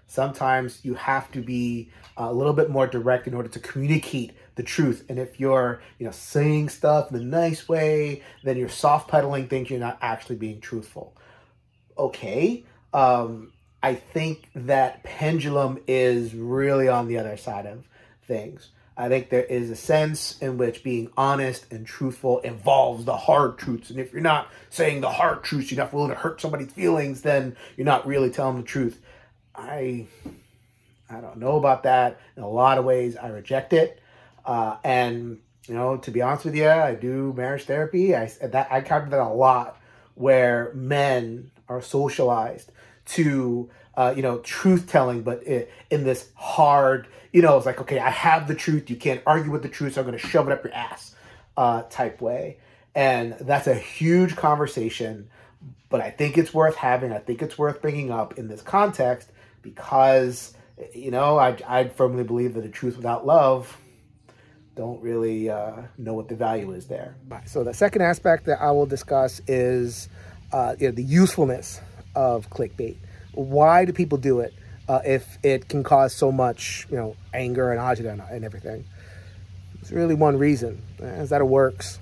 Sometimes 0.06 0.84
you 0.84 0.94
have 0.94 1.30
to 1.32 1.42
be 1.42 1.90
a 2.16 2.32
little 2.32 2.52
bit 2.52 2.70
more 2.70 2.86
direct 2.86 3.26
in 3.26 3.34
order 3.34 3.48
to 3.48 3.58
communicate 3.60 4.32
the 4.54 4.62
truth. 4.62 5.04
And 5.08 5.18
if 5.18 5.38
you're, 5.38 5.82
you 5.98 6.06
know, 6.06 6.12
saying 6.12 6.70
stuff 6.70 7.10
in 7.10 7.16
a 7.16 7.25
nice 7.25 7.68
way, 7.68 8.22
then 8.42 8.56
you're 8.56 8.68
soft 8.68 9.08
pedaling 9.08 9.48
things. 9.48 9.68
You're 9.68 9.80
not 9.80 9.98
actually 10.00 10.36
being 10.36 10.60
truthful. 10.60 11.14
Okay. 11.98 12.64
Um, 12.92 13.52
I 13.82 13.94
think 13.94 14.48
that 14.54 15.02
pendulum 15.02 15.78
is 15.86 16.34
really 16.34 16.88
on 16.88 17.08
the 17.08 17.18
other 17.18 17.36
side 17.36 17.66
of 17.66 17.86
things. 18.26 18.70
I 18.96 19.08
think 19.08 19.28
there 19.28 19.44
is 19.44 19.70
a 19.70 19.76
sense 19.76 20.38
in 20.40 20.56
which 20.56 20.82
being 20.82 21.10
honest 21.16 21.70
and 21.70 21.86
truthful 21.86 22.38
involves 22.40 23.04
the 23.04 23.16
hard 23.16 23.58
truths. 23.58 23.90
And 23.90 24.00
if 24.00 24.12
you're 24.12 24.22
not 24.22 24.48
saying 24.70 25.02
the 25.02 25.10
hard 25.10 25.44
truths, 25.44 25.70
you're 25.70 25.78
not 25.78 25.92
willing 25.92 26.10
to 26.10 26.14
hurt 26.14 26.40
somebody's 26.40 26.72
feelings, 26.72 27.20
then 27.20 27.56
you're 27.76 27.84
not 27.84 28.06
really 28.06 28.30
telling 28.30 28.56
the 28.56 28.62
truth. 28.62 28.98
I 29.54 30.06
I 31.10 31.20
don't 31.20 31.36
know 31.36 31.56
about 31.56 31.82
that. 31.84 32.18
In 32.36 32.42
a 32.42 32.48
lot 32.48 32.78
of 32.78 32.84
ways, 32.84 33.16
I 33.16 33.28
reject 33.28 33.72
it. 33.72 34.00
Uh, 34.44 34.76
and 34.82 35.40
you 35.68 35.74
know, 35.74 35.98
to 35.98 36.10
be 36.10 36.22
honest 36.22 36.44
with 36.44 36.54
you, 36.54 36.68
I 36.68 36.94
do 36.94 37.32
marriage 37.36 37.64
therapy. 37.64 38.16
I 38.16 38.26
that 38.40 38.68
I 38.70 38.80
covered 38.80 39.10
that 39.10 39.20
a 39.20 39.28
lot, 39.28 39.78
where 40.14 40.72
men 40.74 41.50
are 41.68 41.82
socialized 41.82 42.70
to 43.06 43.68
uh, 43.96 44.12
you 44.14 44.22
know, 44.22 44.38
truth 44.38 44.88
telling, 44.88 45.22
but 45.22 45.42
in 45.44 46.04
this 46.04 46.30
hard, 46.34 47.08
you 47.32 47.42
know, 47.42 47.56
it's 47.56 47.66
like, 47.66 47.80
okay, 47.80 47.98
I 47.98 48.10
have 48.10 48.46
the 48.48 48.54
truth. 48.54 48.90
You 48.90 48.96
can't 48.96 49.22
argue 49.26 49.50
with 49.50 49.62
the 49.62 49.68
truth, 49.68 49.94
so 49.94 50.00
I'm 50.00 50.06
going 50.06 50.18
to 50.18 50.26
shove 50.26 50.48
it 50.48 50.52
up 50.52 50.64
your 50.64 50.74
ass 50.74 51.14
uh, 51.56 51.82
type 51.88 52.20
way. 52.20 52.58
And 52.94 53.34
that's 53.40 53.66
a 53.66 53.74
huge 53.74 54.36
conversation. 54.36 55.28
but 55.88 56.00
I 56.00 56.10
think 56.10 56.36
it's 56.38 56.52
worth 56.52 56.76
having. 56.76 57.12
I 57.12 57.18
think 57.18 57.42
it's 57.42 57.56
worth 57.56 57.80
bringing 57.80 58.10
up 58.10 58.38
in 58.38 58.48
this 58.48 58.62
context 58.62 59.30
because, 59.62 60.54
you 60.94 61.10
know, 61.10 61.38
I, 61.38 61.56
I 61.66 61.88
firmly 61.88 62.24
believe 62.24 62.54
that 62.54 62.64
a 62.64 62.68
truth 62.68 62.96
without 62.96 63.26
love 63.26 63.76
don't 64.74 65.00
really 65.00 65.48
uh, 65.48 65.82
know 65.96 66.12
what 66.14 66.28
the 66.28 66.34
value 66.34 66.72
is 66.72 66.86
there. 66.86 67.16
So 67.46 67.64
the 67.64 67.72
second 67.72 68.02
aspect 68.02 68.44
that 68.46 68.60
I 68.60 68.70
will 68.72 68.86
discuss 68.86 69.40
is 69.46 70.08
uh, 70.52 70.76
you 70.78 70.88
know, 70.88 70.94
the 70.94 71.02
usefulness 71.02 71.80
of 72.14 72.50
clickbait. 72.50 72.96
Why 73.37 73.85
do 73.85 73.93
people 73.93 74.19
do 74.19 74.40
it 74.40 74.55
uh, 74.88 75.00
if 75.05 75.38
it 75.43 75.69
can 75.69 75.85
cause 75.85 76.14
so 76.14 76.33
much, 76.33 76.87
you 76.90 76.97
know, 76.97 77.16
anger 77.33 77.71
and 77.71 77.81
agita 77.81 78.33
and 78.33 78.45
everything? 78.45 78.85
It's 79.81 79.93
really 79.93 80.14
one 80.14 80.37
reason, 80.38 80.83
is 80.99 81.31
that 81.31 81.40
it 81.40 81.45
works. 81.45 82.00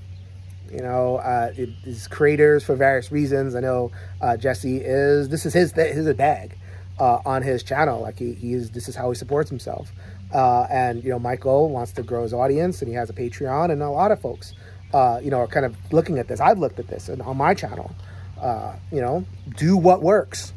You 0.73 0.81
know, 0.81 1.17
uh, 1.17 1.53
it 1.55 1.69
is 1.85 2.09
creators 2.09 2.64
for 2.64 2.75
various 2.75 3.12
reasons. 3.12 3.55
I 3.55 3.61
know 3.61 3.93
uh, 4.21 4.37
Jesse 4.37 4.79
is. 4.79 5.29
This 5.29 5.45
is 5.45 5.53
his 5.53 5.73
his 5.73 6.07
a 6.07 6.14
bag 6.14 6.57
uh, 6.99 7.19
on 7.26 7.43
his 7.43 7.62
channel. 7.62 8.00
Like 8.00 8.19
he, 8.19 8.33
he 8.33 8.55
is. 8.55 8.71
This 8.71 8.88
is 8.88 8.97
how 8.97 9.11
he 9.11 9.17
supports 9.17 9.50
himself. 9.50 9.93
Uh, 10.33 10.67
and 10.71 11.05
you 11.05 11.11
know, 11.11 11.19
Michael 11.19 11.69
wants 11.69 11.93
to 11.93 12.03
grow 12.03 12.23
his 12.23 12.33
audience, 12.33 12.81
and 12.81 12.88
he 12.88 12.95
has 12.95 13.11
a 13.11 13.12
Patreon, 13.12 13.71
and 13.71 13.83
a 13.83 13.91
lot 13.91 14.11
of 14.11 14.21
folks, 14.21 14.55
uh, 14.93 15.21
you 15.23 15.31
know, 15.31 15.41
are 15.41 15.47
kind 15.47 15.67
of 15.67 15.76
looking 15.93 16.19
at 16.19 16.29
this. 16.29 16.41
I've 16.41 16.59
looked 16.59 16.79
at 16.79 16.88
this, 16.88 17.09
and 17.09 17.21
on 17.23 17.37
my 17.37 17.55
channel, 17.55 17.95
uh, 18.41 18.75
you 18.91 19.00
know, 19.00 19.25
do 19.57 19.76
what 19.76 20.03
works. 20.03 20.53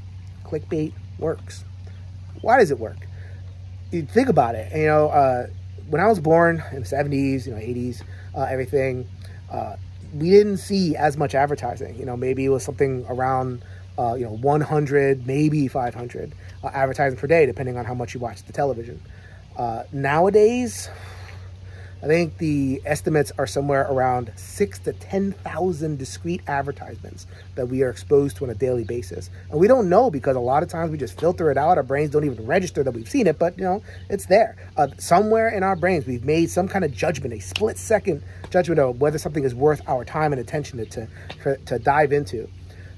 Clickbait 0.48 0.94
works. 1.20 1.64
Why 2.42 2.60
does 2.60 2.72
it 2.72 2.80
work? 2.80 2.98
You 3.92 4.04
think 4.04 4.30
about 4.30 4.56
it. 4.56 4.76
You 4.76 4.88
know, 4.88 5.10
uh, 5.10 5.48
when 5.90 6.02
I 6.02 6.08
was 6.08 6.20
born 6.20 6.64
in 6.72 6.82
the 6.82 6.86
'70s, 6.88 7.46
you 7.46 7.54
know, 7.54 7.60
'80s, 7.60 8.04
uh, 8.36 8.42
everything, 8.44 9.08
uh, 9.52 9.76
we 10.14 10.30
didn't 10.30 10.58
see 10.58 10.96
as 10.96 11.18
much 11.18 11.36
advertising. 11.36 11.96
You 11.96 12.06
know, 12.06 12.18
maybe 12.18 12.46
it 12.46 12.50
was 12.50 12.64
something 12.64 13.06
around. 13.10 13.64
you 13.98 14.26
know, 14.26 14.38
100, 14.38 15.26
maybe 15.26 15.68
500 15.68 16.32
advertising 16.64 17.18
per 17.18 17.26
day, 17.26 17.48
depending 17.48 17.78
on 17.78 17.86
how 17.86 17.96
much 17.96 18.14
you 18.14 18.20
watch 18.20 18.44
the 18.44 18.54
television. 18.54 19.02
Uh, 19.58 19.84
nowadays, 19.92 20.88
I 22.02 22.06
think 22.06 22.38
the 22.38 22.82
estimates 22.86 23.32
are 23.40 23.48
somewhere 23.48 23.88
around 23.90 24.32
six 24.36 24.78
to 24.80 24.94
10,000 24.94 25.98
discrete 25.98 26.42
advertisements 26.48 27.26
that 27.56 27.68
we 27.68 27.82
are 27.82 27.90
exposed 27.90 28.38
to 28.38 28.44
on 28.44 28.52
a 28.52 28.56
daily 28.56 28.84
basis. 28.84 29.32
And 29.50 29.60
we 29.60 29.68
don't 29.68 29.90
know 29.90 30.12
because 30.12 30.36
a 30.36 30.40
lot 30.40 30.62
of 30.62 30.70
times 30.70 30.92
we 30.92 30.98
just 30.98 31.20
filter 31.20 31.50
it 31.50 31.58
out. 31.58 31.78
Our 31.78 31.84
brains 31.84 32.12
don't 32.12 32.24
even 32.24 32.46
register 32.46 32.84
that 32.84 32.92
we've 32.92 33.10
seen 33.10 33.26
it, 33.26 33.40
but 33.40 33.58
you 33.58 33.64
know, 33.64 33.82
it's 34.10 34.28
there. 34.28 34.56
Uh, 34.78 34.90
somewhere 35.00 35.50
in 35.50 35.64
our 35.64 35.76
brains, 35.76 36.06
we've 36.06 36.24
made 36.24 36.52
some 36.52 36.68
kind 36.68 36.86
of 36.86 36.94
judgment, 36.94 37.34
a 37.34 37.40
split 37.40 37.80
second 37.80 38.22
judgment 38.52 38.80
of 38.80 39.02
whether 39.02 39.18
something 39.18 39.44
is 39.44 39.56
worth 39.56 39.82
our 39.88 40.06
time 40.06 40.34
and 40.34 40.40
attention 40.40 40.86
to, 40.86 41.08
to, 41.44 41.58
to 41.58 41.80
dive 41.80 42.14
into. 42.14 42.48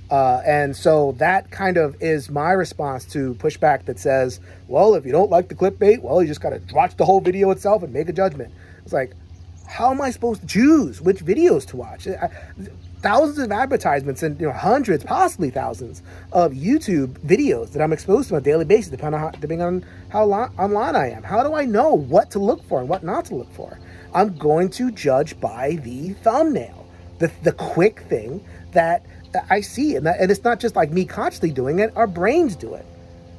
Uh, 0.10 0.42
and 0.46 0.76
so 0.76 1.12
that 1.14 1.52
kind 1.52 1.78
of 1.78 1.96
is 2.02 2.30
my 2.30 2.52
response 2.52 3.06
to 3.06 3.36
pushback 3.36 3.86
that 3.86 4.00
says, 4.00 4.40
well, 4.68 4.96
if 4.96 5.06
you 5.06 5.12
don't 5.12 5.30
like 5.30 5.50
the 5.50 5.56
clickbait, 5.56 6.02
well, 6.02 6.22
you 6.22 6.28
just 6.28 6.42
got 6.42 6.50
to 6.50 6.62
watch 6.74 6.98
the 6.98 7.06
whole 7.06 7.22
video 7.22 7.52
itself 7.52 7.84
and 7.84 7.94
make 7.94 8.10
a 8.10 8.14
judgment. 8.14 8.52
It's 8.90 8.94
like, 8.96 9.14
how 9.68 9.92
am 9.92 10.02
I 10.02 10.10
supposed 10.10 10.42
to 10.42 10.48
choose 10.48 11.00
which 11.00 11.20
videos 11.20 11.64
to 11.68 11.78
watch? 11.78 12.08
I, 12.08 12.32
thousands 13.04 13.38
of 13.38 13.52
advertisements 13.52 14.24
and 14.24 14.42
you 14.42 14.48
know 14.48 14.52
hundreds, 14.52 15.04
possibly 15.04 15.52
thousands 15.52 16.02
of 16.34 16.54
YouTube 16.54 17.20
videos 17.20 17.72
that 17.74 17.84
I'm 17.84 17.94
exposed 17.94 18.30
to 18.30 18.36
on 18.36 18.42
a 18.42 18.44
daily 18.44 18.66
basis, 18.66 18.90
depending 18.90 19.22
on 19.22 19.28
how, 19.28 19.30
depending 19.30 19.62
on 19.62 19.86
how 20.10 20.26
lo- 20.26 20.50
online 20.58 20.96
I 20.96 21.12
am. 21.12 21.22
How 21.22 21.44
do 21.44 21.54
I 21.54 21.66
know 21.66 21.94
what 21.94 22.32
to 22.32 22.40
look 22.40 22.64
for 22.68 22.80
and 22.80 22.90
what 22.90 23.04
not 23.04 23.26
to 23.26 23.36
look 23.36 23.54
for? 23.54 23.80
I'm 24.16 24.36
going 24.36 24.72
to 24.72 24.90
judge 24.90 25.40
by 25.40 25.74
the 25.84 26.14
thumbnail, 26.14 26.88
the 27.20 27.32
the 27.44 27.52
quick 27.52 28.00
thing 28.10 28.44
that 28.72 29.06
I 29.52 29.62
see, 29.62 29.98
and, 29.98 30.08
that, 30.08 30.20
and 30.20 30.32
it's 30.32 30.44
not 30.44 30.60
just 30.60 30.76
like 30.76 30.90
me 30.90 31.06
consciously 31.06 31.52
doing 31.52 31.78
it. 31.78 31.96
Our 31.96 32.08
brains 32.08 32.56
do 32.56 32.74
it. 32.74 32.88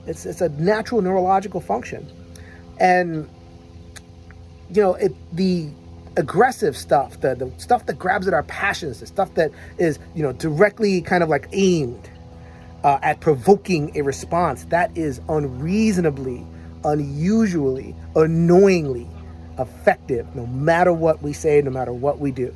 It's 0.06 0.26
it's 0.26 0.42
a 0.42 0.48
natural 0.50 1.02
neurological 1.02 1.60
function, 1.60 2.08
and 2.78 3.28
you 4.72 4.82
know 4.82 4.94
it 4.94 5.14
the 5.34 5.68
aggressive 6.16 6.76
stuff, 6.76 7.20
the 7.20 7.34
the 7.34 7.50
stuff 7.58 7.86
that 7.86 7.98
grabs 7.98 8.26
at 8.28 8.34
our 8.34 8.42
passions, 8.44 9.00
the 9.00 9.06
stuff 9.06 9.34
that 9.34 9.50
is 9.78 9.98
you 10.14 10.22
know 10.22 10.32
directly 10.32 11.00
kind 11.00 11.22
of 11.22 11.28
like 11.28 11.48
aimed 11.52 12.10
uh, 12.84 12.98
at 13.02 13.20
provoking 13.20 13.96
a 13.96 14.02
response 14.02 14.64
that 14.66 14.96
is 14.96 15.20
unreasonably, 15.28 16.46
unusually, 16.84 17.94
annoyingly 18.16 19.08
effective, 19.58 20.34
no 20.34 20.46
matter 20.46 20.92
what 20.92 21.22
we 21.22 21.32
say, 21.32 21.60
no 21.60 21.70
matter 21.70 21.92
what 21.92 22.18
we 22.18 22.30
do 22.30 22.54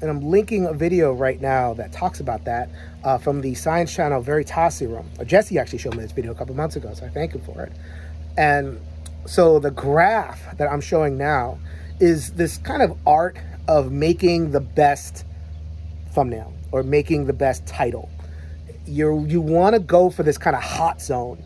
and 0.00 0.10
I'm 0.10 0.20
linking 0.20 0.66
a 0.66 0.72
video 0.72 1.12
right 1.12 1.40
now 1.40 1.74
that 1.74 1.92
talks 1.92 2.20
about 2.20 2.44
that 2.44 2.68
uh, 3.04 3.18
from 3.18 3.40
the 3.40 3.54
Science 3.54 3.94
Channel 3.94 4.22
Veritasium. 4.22 5.04
Uh, 5.18 5.24
Jesse 5.24 5.58
actually 5.58 5.78
showed 5.78 5.96
me 5.96 6.02
this 6.02 6.12
video 6.12 6.32
a 6.32 6.34
couple 6.34 6.54
months 6.54 6.76
ago, 6.76 6.92
so 6.94 7.06
I 7.06 7.08
thank 7.08 7.32
him 7.34 7.40
for 7.42 7.62
it. 7.62 7.72
And 8.36 8.78
so 9.26 9.58
the 9.58 9.70
graph 9.70 10.56
that 10.58 10.70
I'm 10.70 10.80
showing 10.80 11.16
now 11.16 11.58
is 12.00 12.32
this 12.32 12.58
kind 12.58 12.82
of 12.82 12.96
art 13.06 13.36
of 13.68 13.90
making 13.90 14.52
the 14.52 14.60
best 14.60 15.24
thumbnail 16.12 16.52
or 16.72 16.82
making 16.82 17.26
the 17.26 17.32
best 17.32 17.66
title. 17.66 18.08
You 18.86 19.24
you 19.26 19.40
want 19.40 19.74
to 19.74 19.80
go 19.80 20.10
for 20.10 20.22
this 20.22 20.38
kind 20.38 20.54
of 20.54 20.62
hot 20.62 21.02
zone, 21.02 21.42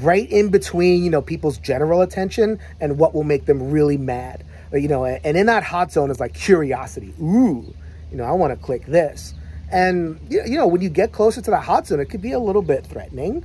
right 0.00 0.30
in 0.30 0.50
between 0.50 1.04
you 1.04 1.10
know 1.10 1.22
people's 1.22 1.58
general 1.58 2.02
attention 2.02 2.58
and 2.80 2.98
what 2.98 3.14
will 3.14 3.24
make 3.24 3.46
them 3.46 3.70
really 3.70 3.96
mad 3.96 4.44
you 4.72 4.88
know, 4.88 5.04
and 5.04 5.36
in 5.36 5.46
that 5.46 5.62
hot 5.62 5.92
zone 5.92 6.10
is 6.10 6.20
like 6.20 6.34
curiosity. 6.34 7.14
Ooh, 7.20 7.72
you 8.10 8.16
know, 8.16 8.24
I 8.24 8.32
want 8.32 8.58
to 8.58 8.64
click 8.64 8.86
this. 8.86 9.34
And, 9.70 10.20
you 10.30 10.56
know, 10.56 10.66
when 10.66 10.80
you 10.80 10.88
get 10.88 11.12
closer 11.12 11.40
to 11.40 11.50
the 11.50 11.60
hot 11.60 11.86
zone, 11.86 12.00
it 12.00 12.06
could 12.06 12.22
be 12.22 12.32
a 12.32 12.38
little 12.38 12.62
bit 12.62 12.86
threatening. 12.86 13.44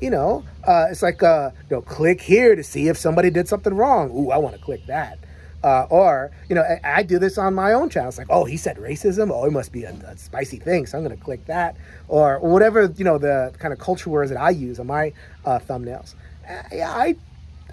You 0.00 0.10
know, 0.10 0.44
uh, 0.64 0.86
it's 0.90 1.02
like, 1.02 1.22
uh, 1.22 1.50
you 1.68 1.76
know, 1.76 1.82
click 1.82 2.20
here 2.20 2.54
to 2.54 2.62
see 2.62 2.88
if 2.88 2.96
somebody 2.96 3.30
did 3.30 3.48
something 3.48 3.74
wrong. 3.74 4.10
Ooh, 4.10 4.30
I 4.30 4.38
want 4.38 4.54
to 4.54 4.62
click 4.62 4.86
that. 4.86 5.18
Uh, 5.62 5.86
or, 5.90 6.30
you 6.48 6.54
know, 6.54 6.62
I, 6.62 6.98
I, 6.98 7.02
do 7.02 7.18
this 7.18 7.36
on 7.36 7.52
my 7.52 7.72
own 7.72 7.90
channel. 7.90 8.08
It's 8.08 8.16
like, 8.16 8.28
oh, 8.30 8.44
he 8.44 8.56
said 8.56 8.76
racism. 8.76 9.32
Oh, 9.32 9.44
it 9.44 9.50
must 9.50 9.72
be 9.72 9.82
a, 9.82 9.90
a 9.90 10.16
spicy 10.16 10.58
thing. 10.58 10.86
So 10.86 10.96
I'm 10.96 11.04
going 11.04 11.16
to 11.16 11.22
click 11.22 11.44
that. 11.46 11.76
Or 12.06 12.38
whatever, 12.38 12.92
you 12.96 13.04
know, 13.04 13.18
the 13.18 13.52
kind 13.58 13.72
of 13.72 13.80
culture 13.80 14.08
words 14.08 14.30
that 14.30 14.40
I 14.40 14.50
use 14.50 14.78
on 14.78 14.86
my 14.86 15.12
uh, 15.44 15.58
thumbnails. 15.58 16.14
Uh, 16.48 16.62
yeah, 16.70 16.92
I, 16.92 17.16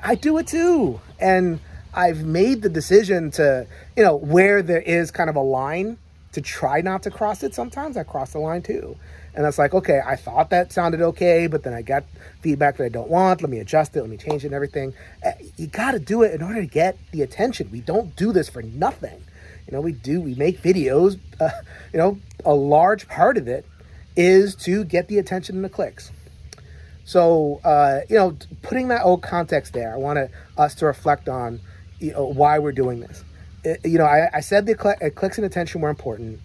I 0.03 0.15
do 0.15 0.39
it 0.39 0.47
too. 0.47 0.99
And, 1.19 1.59
I've 1.95 2.25
made 2.25 2.61
the 2.61 2.69
decision 2.69 3.31
to, 3.31 3.65
you 3.95 4.03
know, 4.03 4.17
where 4.17 4.61
there 4.61 4.81
is 4.81 5.11
kind 5.11 5.29
of 5.29 5.37
a 5.37 5.41
line 5.41 5.97
to 6.35 6.41
try 6.41 6.81
not 6.81 7.01
to 7.03 7.09
cross 7.09 7.43
it. 7.43 7.55
Sometimes 7.55 7.95
I 7.95 8.03
cross 8.03 8.33
the 8.33 8.39
line 8.39 8.61
too. 8.61 8.97
And 9.33 9.45
it's 9.45 9.57
like, 9.57 9.73
okay, 9.73 10.01
I 10.05 10.17
thought 10.17 10.49
that 10.49 10.73
sounded 10.73 11.01
okay, 11.01 11.47
but 11.47 11.63
then 11.63 11.73
I 11.73 11.81
got 11.81 12.03
feedback 12.41 12.75
that 12.77 12.83
I 12.83 12.89
don't 12.89 13.09
want. 13.09 13.41
Let 13.41 13.49
me 13.49 13.59
adjust 13.59 13.95
it. 13.95 14.01
Let 14.01 14.09
me 14.09 14.17
change 14.17 14.43
it 14.43 14.47
and 14.47 14.53
everything. 14.53 14.93
Eh, 15.23 15.31
you 15.55 15.67
got 15.67 15.91
to 15.91 15.99
do 15.99 16.23
it 16.23 16.33
in 16.33 16.43
order 16.43 16.59
to 16.59 16.67
get 16.67 16.97
the 17.11 17.21
attention. 17.21 17.69
We 17.71 17.79
don't 17.79 18.15
do 18.17 18.33
this 18.33 18.49
for 18.49 18.61
nothing. 18.61 19.23
You 19.65 19.73
know, 19.73 19.81
we 19.81 19.93
do, 19.93 20.21
we 20.21 20.35
make 20.35 20.61
videos. 20.61 21.19
Uh, 21.37 21.49
you 21.91 21.99
know, 21.99 22.17
a 22.45 22.53
large 22.53 23.09
part 23.09 23.35
of 23.35 23.45
it 23.45 23.65
is 24.15 24.55
to 24.55 24.85
get 24.85 25.09
the 25.09 25.17
attention 25.17 25.57
and 25.57 25.65
the 25.65 25.69
clicks. 25.69 26.09
So, 27.03 27.59
uh, 27.65 28.01
you 28.09 28.15
know, 28.15 28.37
putting 28.61 28.87
that 28.87 29.03
old 29.03 29.21
context 29.21 29.73
there, 29.73 29.93
I 29.93 29.97
want 29.97 30.31
us 30.57 30.75
to 30.75 30.85
reflect 30.85 31.27
on 31.27 31.59
you 31.99 32.13
know, 32.13 32.23
why 32.23 32.59
we're 32.59 32.71
doing 32.71 33.01
this. 33.01 33.24
It, 33.65 33.85
you 33.85 33.97
know, 33.97 34.05
I, 34.05 34.29
I 34.31 34.39
said 34.41 34.65
the 34.65 34.77
cl- 34.77 34.95
uh, 35.01 35.09
clicks 35.09 35.37
and 35.37 35.45
attention 35.45 35.81
were 35.81 35.89
important, 35.89 36.39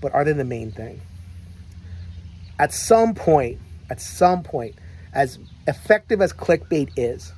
but 0.00 0.12
are 0.12 0.24
they 0.24 0.32
the 0.32 0.44
main 0.44 0.72
thing? 0.72 1.00
At 2.58 2.72
some 2.72 3.14
point, 3.14 3.60
at 3.88 4.00
some 4.00 4.42
point, 4.42 4.74
as 5.14 5.38
effective 5.66 6.20
as 6.20 6.32
clickbait 6.32 6.90
is, 6.96 7.32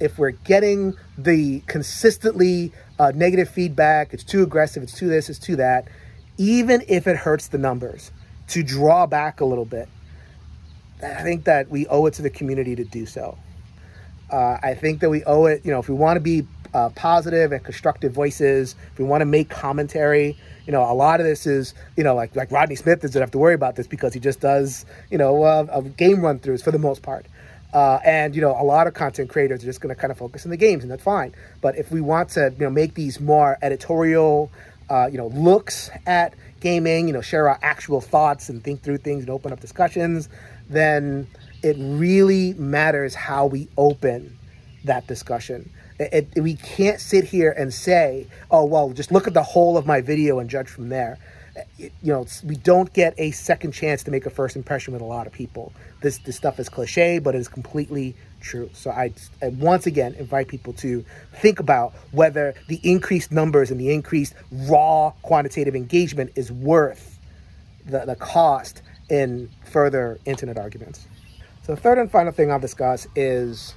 if 0.00 0.18
we're 0.18 0.32
getting 0.32 0.94
the 1.16 1.60
consistently 1.66 2.72
uh, 2.98 3.12
negative 3.14 3.48
feedback, 3.48 4.12
it's 4.12 4.24
too 4.24 4.42
aggressive, 4.42 4.82
it's 4.82 4.98
too 4.98 5.08
this, 5.08 5.30
it's 5.30 5.38
too 5.38 5.56
that, 5.56 5.86
even 6.36 6.82
if 6.88 7.06
it 7.06 7.16
hurts 7.16 7.48
the 7.48 7.58
numbers, 7.58 8.10
to 8.48 8.62
draw 8.62 9.06
back 9.06 9.40
a 9.40 9.44
little 9.44 9.64
bit, 9.64 9.88
I 11.02 11.22
think 11.22 11.44
that 11.44 11.70
we 11.70 11.86
owe 11.86 12.06
it 12.06 12.14
to 12.14 12.22
the 12.22 12.30
community 12.30 12.74
to 12.76 12.84
do 12.84 13.06
so. 13.06 13.38
Uh, 14.30 14.58
I 14.62 14.74
think 14.74 15.00
that 15.00 15.10
we 15.10 15.22
owe 15.24 15.46
it, 15.46 15.64
you 15.64 15.70
know, 15.70 15.78
if 15.78 15.88
we 15.88 15.94
want 15.94 16.16
to 16.16 16.20
be 16.20 16.46
uh, 16.74 16.90
positive 16.90 17.52
and 17.52 17.64
constructive 17.64 18.12
voices. 18.12 18.74
If 18.92 18.98
we 18.98 19.04
want 19.04 19.22
to 19.22 19.26
make 19.26 19.48
commentary, 19.48 20.36
you 20.66 20.72
know, 20.72 20.82
a 20.82 20.92
lot 20.92 21.20
of 21.20 21.26
this 21.26 21.46
is, 21.46 21.72
you 21.96 22.04
know, 22.04 22.14
like 22.14 22.34
like 22.36 22.50
Rodney 22.50 22.74
Smith 22.74 23.00
doesn't 23.00 23.20
have 23.20 23.30
to 23.30 23.38
worry 23.38 23.54
about 23.54 23.76
this 23.76 23.86
because 23.86 24.12
he 24.12 24.20
just 24.20 24.40
does, 24.40 24.84
you 25.10 25.16
know, 25.16 25.42
uh, 25.44 25.80
game 25.80 26.20
run 26.20 26.38
throughs 26.40 26.62
for 26.62 26.72
the 26.72 26.78
most 26.78 27.02
part. 27.02 27.26
Uh, 27.72 27.98
and 28.04 28.34
you 28.34 28.40
know, 28.40 28.50
a 28.50 28.62
lot 28.62 28.86
of 28.86 28.94
content 28.94 29.30
creators 29.30 29.62
are 29.62 29.66
just 29.66 29.80
going 29.80 29.94
to 29.94 30.00
kind 30.00 30.10
of 30.10 30.18
focus 30.18 30.44
on 30.44 30.50
the 30.50 30.56
games, 30.56 30.82
and 30.84 30.90
that's 30.90 31.02
fine. 31.02 31.34
But 31.60 31.76
if 31.76 31.90
we 31.90 32.00
want 32.00 32.30
to, 32.30 32.52
you 32.58 32.64
know, 32.64 32.70
make 32.70 32.94
these 32.94 33.20
more 33.20 33.58
editorial, 33.62 34.50
uh, 34.90 35.08
you 35.10 35.18
know, 35.18 35.28
looks 35.28 35.90
at 36.06 36.34
gaming, 36.60 37.08
you 37.08 37.12
know, 37.12 37.20
share 37.20 37.48
our 37.48 37.58
actual 37.62 38.00
thoughts 38.00 38.48
and 38.48 38.62
think 38.62 38.82
through 38.82 38.98
things 38.98 39.22
and 39.22 39.30
open 39.30 39.52
up 39.52 39.60
discussions, 39.60 40.28
then 40.68 41.26
it 41.62 41.76
really 41.78 42.54
matters 42.54 43.14
how 43.14 43.46
we 43.46 43.68
open 43.76 44.38
that 44.84 45.06
discussion. 45.06 45.70
It, 45.98 46.28
it, 46.34 46.40
we 46.40 46.54
can't 46.54 47.00
sit 47.00 47.24
here 47.24 47.52
and 47.52 47.72
say, 47.72 48.26
oh, 48.50 48.64
well, 48.64 48.90
just 48.90 49.12
look 49.12 49.26
at 49.26 49.34
the 49.34 49.42
whole 49.42 49.76
of 49.76 49.86
my 49.86 50.00
video 50.00 50.38
and 50.40 50.50
judge 50.50 50.68
from 50.68 50.88
there. 50.88 51.18
you 51.78 51.90
know, 52.02 52.26
we 52.44 52.56
don't 52.56 52.92
get 52.92 53.14
a 53.16 53.30
second 53.30 53.72
chance 53.72 54.02
to 54.04 54.10
make 54.10 54.26
a 54.26 54.30
first 54.30 54.56
impression 54.56 54.92
with 54.92 55.02
a 55.02 55.04
lot 55.04 55.26
of 55.26 55.32
people. 55.32 55.72
This 56.00 56.18
this 56.18 56.36
stuff 56.36 56.58
is 56.58 56.68
cliche, 56.68 57.18
but 57.18 57.34
it 57.34 57.38
is 57.38 57.48
completely 57.48 58.16
true. 58.40 58.70
So 58.72 58.90
I, 58.90 59.12
I 59.40 59.48
once 59.48 59.86
again 59.86 60.14
invite 60.14 60.48
people 60.48 60.72
to 60.74 61.04
think 61.34 61.60
about 61.60 61.94
whether 62.10 62.54
the 62.68 62.80
increased 62.82 63.32
numbers 63.32 63.70
and 63.70 63.80
the 63.80 63.92
increased 63.92 64.34
raw 64.52 65.12
quantitative 65.22 65.76
engagement 65.76 66.32
is 66.34 66.50
worth 66.50 67.18
the, 67.86 68.04
the 68.04 68.16
cost 68.16 68.82
in 69.08 69.50
further 69.64 70.18
internet 70.24 70.58
arguments. 70.58 71.06
So 71.62 71.74
the 71.74 71.80
third 71.80 71.98
and 71.98 72.10
final 72.10 72.32
thing 72.32 72.50
I'll 72.50 72.60
discuss 72.60 73.06
is 73.16 73.74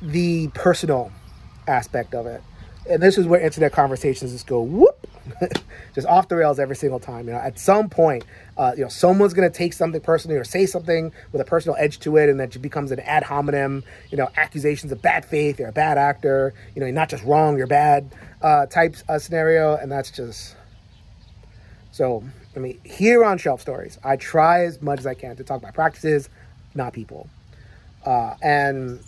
the 0.00 0.48
personal 0.48 1.12
aspect 1.66 2.14
of 2.14 2.26
it. 2.26 2.42
And 2.88 3.00
this 3.00 3.16
is 3.16 3.26
where 3.26 3.40
internet 3.40 3.70
conversations 3.72 4.32
just 4.32 4.48
go 4.48 4.60
whoop, 4.60 5.06
just 5.94 6.06
off 6.06 6.26
the 6.28 6.34
rails 6.34 6.58
every 6.58 6.74
single 6.74 6.98
time. 6.98 7.26
You 7.26 7.32
know, 7.32 7.38
at 7.38 7.56
some 7.58 7.88
point, 7.88 8.24
uh, 8.56 8.72
you 8.76 8.82
know, 8.82 8.88
someone's 8.88 9.34
going 9.34 9.48
to 9.48 9.56
take 9.56 9.72
something 9.72 10.00
personally 10.00 10.36
or 10.36 10.42
say 10.42 10.66
something 10.66 11.12
with 11.30 11.40
a 11.40 11.44
personal 11.44 11.76
edge 11.78 12.00
to 12.00 12.16
it, 12.16 12.28
and 12.28 12.40
that 12.40 12.50
just 12.50 12.62
becomes 12.62 12.90
an 12.90 12.98
ad 13.00 13.22
hominem. 13.22 13.84
You 14.10 14.18
know, 14.18 14.28
accusations 14.36 14.90
of 14.90 15.00
bad 15.00 15.24
faith. 15.24 15.60
You're 15.60 15.68
a 15.68 15.72
bad 15.72 15.96
actor. 15.96 16.54
You 16.74 16.80
know, 16.80 16.86
you're 16.86 16.94
not 16.94 17.08
just 17.08 17.22
wrong. 17.24 17.56
You're 17.56 17.68
bad. 17.68 18.12
Uh, 18.40 18.66
type 18.66 18.96
uh, 19.08 19.18
scenario, 19.18 19.76
and 19.76 19.90
that's 19.90 20.10
just 20.10 20.56
so. 21.92 22.24
I 22.56 22.58
mean, 22.58 22.80
here 22.84 23.24
on 23.24 23.38
Shelf 23.38 23.60
Stories, 23.60 23.98
I 24.04 24.16
try 24.16 24.64
as 24.64 24.82
much 24.82 24.98
as 24.98 25.06
I 25.06 25.14
can 25.14 25.36
to 25.36 25.44
talk 25.44 25.60
about 25.60 25.72
practices, 25.72 26.28
not 26.74 26.92
people. 26.92 27.30
Uh, 28.04 28.34
and 28.42 29.00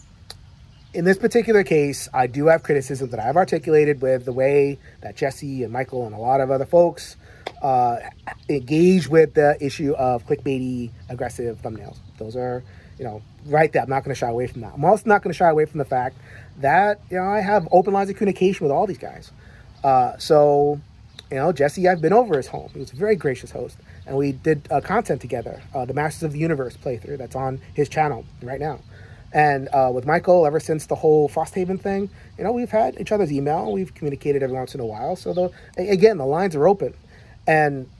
in 0.94 1.04
this 1.04 1.18
particular 1.18 1.64
case, 1.64 2.08
I 2.14 2.28
do 2.28 2.46
have 2.46 2.62
criticism 2.62 3.10
that 3.10 3.20
I've 3.20 3.36
articulated 3.36 4.00
with 4.00 4.24
the 4.24 4.32
way 4.32 4.78
that 5.00 5.16
Jesse 5.16 5.64
and 5.64 5.72
Michael 5.72 6.06
and 6.06 6.14
a 6.14 6.18
lot 6.18 6.40
of 6.40 6.52
other 6.52 6.64
folks 6.64 7.16
uh, 7.62 7.96
engage 8.48 9.08
with 9.08 9.34
the 9.34 9.56
issue 9.60 9.92
of 9.94 10.24
clickbaity, 10.26 10.90
aggressive 11.08 11.60
thumbnails. 11.60 11.96
Those 12.18 12.36
are, 12.36 12.62
you 12.98 13.04
know, 13.04 13.22
right 13.46 13.72
there. 13.72 13.82
I'm 13.82 13.90
not 13.90 14.04
going 14.04 14.14
to 14.14 14.18
shy 14.18 14.28
away 14.28 14.46
from 14.46 14.60
that. 14.60 14.72
I'm 14.74 14.84
also 14.84 15.02
not 15.06 15.22
going 15.22 15.32
to 15.32 15.36
shy 15.36 15.48
away 15.48 15.64
from 15.64 15.78
the 15.78 15.84
fact 15.84 16.16
that, 16.58 17.00
you 17.10 17.16
know, 17.16 17.24
I 17.24 17.40
have 17.40 17.66
open 17.72 17.92
lines 17.92 18.08
of 18.08 18.16
communication 18.16 18.64
with 18.64 18.70
all 18.70 18.86
these 18.86 18.98
guys. 18.98 19.32
Uh, 19.82 20.16
so, 20.18 20.80
you 21.30 21.38
know, 21.38 21.52
Jesse, 21.52 21.88
I've 21.88 22.00
been 22.00 22.12
over 22.12 22.36
his 22.36 22.46
home. 22.46 22.70
He 22.72 22.78
was 22.78 22.92
a 22.92 22.96
very 22.96 23.16
gracious 23.16 23.50
host. 23.50 23.76
And 24.06 24.16
we 24.16 24.32
did 24.32 24.68
uh, 24.70 24.80
content 24.80 25.20
together, 25.20 25.60
uh, 25.74 25.86
the 25.86 25.94
Masters 25.94 26.22
of 26.22 26.32
the 26.32 26.38
Universe 26.38 26.76
playthrough 26.76 27.18
that's 27.18 27.34
on 27.34 27.60
his 27.72 27.88
channel 27.88 28.24
right 28.42 28.60
now. 28.60 28.78
And 29.34 29.68
uh, 29.72 29.90
with 29.92 30.06
Michael, 30.06 30.46
ever 30.46 30.60
since 30.60 30.86
the 30.86 30.94
whole 30.94 31.28
Frosthaven 31.28 31.80
thing, 31.80 32.08
you 32.38 32.44
know, 32.44 32.52
we've 32.52 32.70
had 32.70 32.98
each 33.00 33.10
other's 33.10 33.32
email. 33.32 33.72
We've 33.72 33.92
communicated 33.92 34.44
every 34.44 34.56
once 34.56 34.74
in 34.74 34.80
a 34.80 34.86
while. 34.86 35.16
So 35.16 35.34
the 35.34 35.50
again, 35.76 36.18
the 36.18 36.24
lines 36.24 36.54
are 36.54 36.68
open. 36.68 36.94
And 37.46 37.90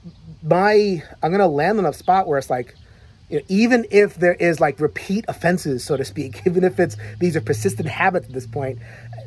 my, 0.41 1.03
I'm 1.21 1.31
gonna 1.31 1.47
land 1.47 1.77
on 1.77 1.85
a 1.85 1.93
spot 1.93 2.27
where 2.27 2.39
it's 2.39 2.49
like, 2.49 2.75
you 3.29 3.39
know, 3.39 3.45
even 3.49 3.85
if 3.91 4.15
there 4.15 4.35
is 4.35 4.61
like 4.61 4.79
repeat 4.79 5.25
offenses, 5.27 5.83
so 5.83 5.97
to 5.97 6.05
speak, 6.05 6.41
even 6.47 6.63
if 6.63 6.79
it's 6.79 6.95
these 7.19 7.35
are 7.35 7.41
persistent 7.41 7.89
habits 7.89 8.27
at 8.27 8.33
this 8.33 8.47
point, 8.47 8.79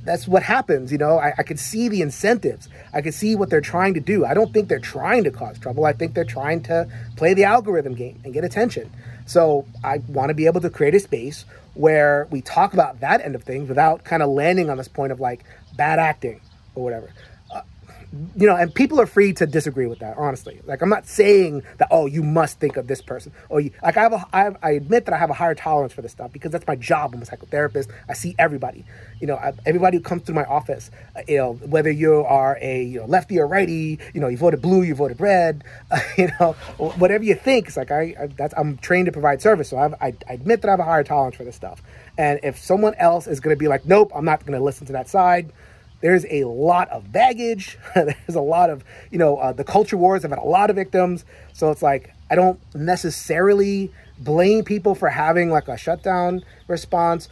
that's 0.02 0.26
what 0.26 0.42
happens. 0.42 0.90
You 0.90 0.96
know, 0.98 1.18
I, 1.18 1.34
I 1.36 1.42
could 1.42 1.58
see 1.58 1.88
the 1.88 2.00
incentives. 2.00 2.70
I 2.94 3.02
could 3.02 3.12
see 3.12 3.34
what 3.36 3.50
they're 3.50 3.60
trying 3.60 3.92
to 3.94 4.00
do. 4.00 4.24
I 4.24 4.32
don't 4.32 4.54
think 4.54 4.68
they're 4.68 4.78
trying 4.78 5.24
to 5.24 5.30
cause 5.30 5.58
trouble. 5.58 5.84
I 5.84 5.92
think 5.92 6.14
they're 6.14 6.24
trying 6.24 6.62
to 6.64 6.88
play 7.16 7.34
the 7.34 7.44
algorithm 7.44 7.94
game 7.94 8.18
and 8.24 8.32
get 8.32 8.44
attention. 8.44 8.90
So 9.28 9.66
I 9.84 9.98
want 10.08 10.30
to 10.30 10.34
be 10.34 10.46
able 10.46 10.62
to 10.62 10.70
create 10.70 10.94
a 10.94 11.00
space 11.00 11.44
where 11.74 12.26
we 12.30 12.40
talk 12.40 12.72
about 12.72 13.00
that 13.00 13.20
end 13.20 13.34
of 13.34 13.42
things 13.44 13.68
without 13.68 14.02
kind 14.02 14.22
of 14.22 14.30
landing 14.30 14.70
on 14.70 14.78
this 14.78 14.88
point 14.88 15.12
of 15.12 15.20
like 15.20 15.44
bad 15.76 15.98
acting 15.98 16.40
or 16.74 16.82
whatever. 16.82 17.10
You 18.36 18.46
know, 18.46 18.56
and 18.56 18.74
people 18.74 19.00
are 19.00 19.06
free 19.06 19.34
to 19.34 19.46
disagree 19.46 19.86
with 19.86 19.98
that. 19.98 20.16
Honestly, 20.16 20.60
like 20.64 20.80
I'm 20.80 20.88
not 20.88 21.06
saying 21.06 21.62
that 21.76 21.88
oh 21.90 22.06
you 22.06 22.22
must 22.22 22.58
think 22.58 22.78
of 22.78 22.86
this 22.86 23.02
person 23.02 23.32
or 23.50 23.60
you 23.60 23.70
like 23.82 23.98
I 23.98 24.02
have 24.02 24.12
a 24.14 24.26
I, 24.32 24.40
have, 24.44 24.56
I 24.62 24.70
admit 24.70 25.04
that 25.04 25.14
I 25.14 25.18
have 25.18 25.28
a 25.28 25.34
higher 25.34 25.54
tolerance 25.54 25.92
for 25.92 26.00
this 26.00 26.12
stuff 26.12 26.32
because 26.32 26.50
that's 26.50 26.66
my 26.66 26.74
job. 26.74 27.14
I'm 27.14 27.20
a 27.20 27.26
psychotherapist. 27.26 27.90
I 28.08 28.14
see 28.14 28.34
everybody. 28.38 28.86
You 29.20 29.26
know, 29.26 29.36
I, 29.36 29.52
everybody 29.66 29.98
who 29.98 30.02
comes 30.02 30.22
through 30.22 30.36
my 30.36 30.44
office. 30.44 30.90
Uh, 31.14 31.20
you 31.28 31.36
know, 31.36 31.52
whether 31.54 31.90
you 31.90 32.24
are 32.24 32.58
a 32.62 32.82
you 32.82 33.00
know 33.00 33.06
lefty 33.06 33.38
or 33.38 33.46
righty. 33.46 33.98
You 34.14 34.20
know, 34.22 34.28
you 34.28 34.38
voted 34.38 34.62
blue, 34.62 34.82
you 34.82 34.94
voted 34.94 35.20
red. 35.20 35.64
Uh, 35.90 36.00
you 36.16 36.30
know, 36.40 36.52
whatever 36.78 37.24
you 37.24 37.34
think. 37.34 37.68
It's 37.68 37.76
like 37.76 37.90
I, 37.90 38.14
I 38.18 38.26
that's 38.28 38.54
I'm 38.56 38.78
trained 38.78 39.06
to 39.06 39.12
provide 39.12 39.42
service, 39.42 39.68
so 39.68 39.76
I, 39.76 40.08
I 40.08 40.14
I 40.28 40.32
admit 40.32 40.62
that 40.62 40.68
I 40.68 40.72
have 40.72 40.80
a 40.80 40.84
higher 40.84 41.04
tolerance 41.04 41.36
for 41.36 41.44
this 41.44 41.56
stuff. 41.56 41.82
And 42.16 42.40
if 42.42 42.58
someone 42.58 42.94
else 42.94 43.26
is 43.26 43.38
going 43.38 43.54
to 43.54 43.58
be 43.58 43.68
like, 43.68 43.86
nope, 43.86 44.10
I'm 44.14 44.24
not 44.24 44.44
going 44.44 44.58
to 44.58 44.64
listen 44.64 44.86
to 44.88 44.92
that 44.94 45.08
side 45.08 45.52
there's 46.00 46.24
a 46.30 46.44
lot 46.44 46.88
of 46.90 47.12
baggage. 47.12 47.78
there's 47.94 48.34
a 48.34 48.40
lot 48.40 48.70
of, 48.70 48.84
you 49.10 49.18
know, 49.18 49.36
uh, 49.36 49.52
the 49.52 49.64
culture 49.64 49.96
wars 49.96 50.22
have 50.22 50.30
had 50.30 50.38
a 50.38 50.44
lot 50.44 50.70
of 50.70 50.76
victims. 50.76 51.24
So 51.52 51.70
it's 51.70 51.82
like, 51.82 52.14
I 52.30 52.34
don't 52.34 52.60
necessarily 52.74 53.92
blame 54.18 54.64
people 54.64 54.94
for 54.94 55.08
having 55.08 55.50
like 55.50 55.68
a 55.68 55.76
shutdown 55.76 56.44
response. 56.66 57.28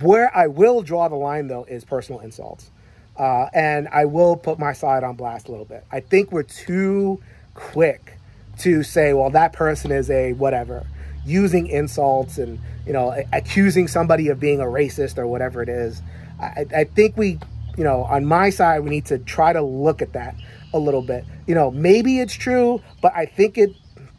Where 0.00 0.36
I 0.36 0.46
will 0.48 0.82
draw 0.82 1.08
the 1.08 1.16
line 1.16 1.48
though 1.48 1.64
is 1.64 1.84
personal 1.84 2.20
insults. 2.20 2.70
Uh, 3.16 3.48
and 3.52 3.88
I 3.88 4.06
will 4.06 4.36
put 4.36 4.58
my 4.58 4.72
side 4.72 5.04
on 5.04 5.14
blast 5.14 5.46
a 5.48 5.50
little 5.50 5.66
bit. 5.66 5.84
I 5.92 6.00
think 6.00 6.32
we're 6.32 6.42
too 6.42 7.22
quick 7.54 8.18
to 8.58 8.82
say, 8.82 9.12
well, 9.12 9.30
that 9.30 9.52
person 9.52 9.92
is 9.92 10.10
a 10.10 10.32
whatever, 10.32 10.84
using 11.24 11.68
insults 11.68 12.38
and, 12.38 12.58
you 12.84 12.92
know, 12.92 13.14
accusing 13.32 13.86
somebody 13.86 14.28
of 14.28 14.40
being 14.40 14.60
a 14.60 14.64
racist 14.64 15.16
or 15.16 15.28
whatever 15.28 15.62
it 15.62 15.68
is. 15.68 16.02
I, 16.40 16.66
I 16.74 16.84
think 16.84 17.16
we 17.16 17.38
you 17.76 17.84
know, 17.84 18.04
on 18.04 18.24
my 18.24 18.50
side, 18.50 18.80
we 18.80 18.90
need 18.90 19.06
to 19.06 19.18
try 19.18 19.52
to 19.52 19.62
look 19.62 20.02
at 20.02 20.12
that 20.12 20.36
a 20.72 20.78
little 20.78 21.02
bit. 21.02 21.24
You 21.46 21.54
know, 21.54 21.70
maybe 21.70 22.20
it's 22.20 22.34
true, 22.34 22.82
but 23.02 23.12
I 23.14 23.26
think 23.26 23.58
it 23.58 23.70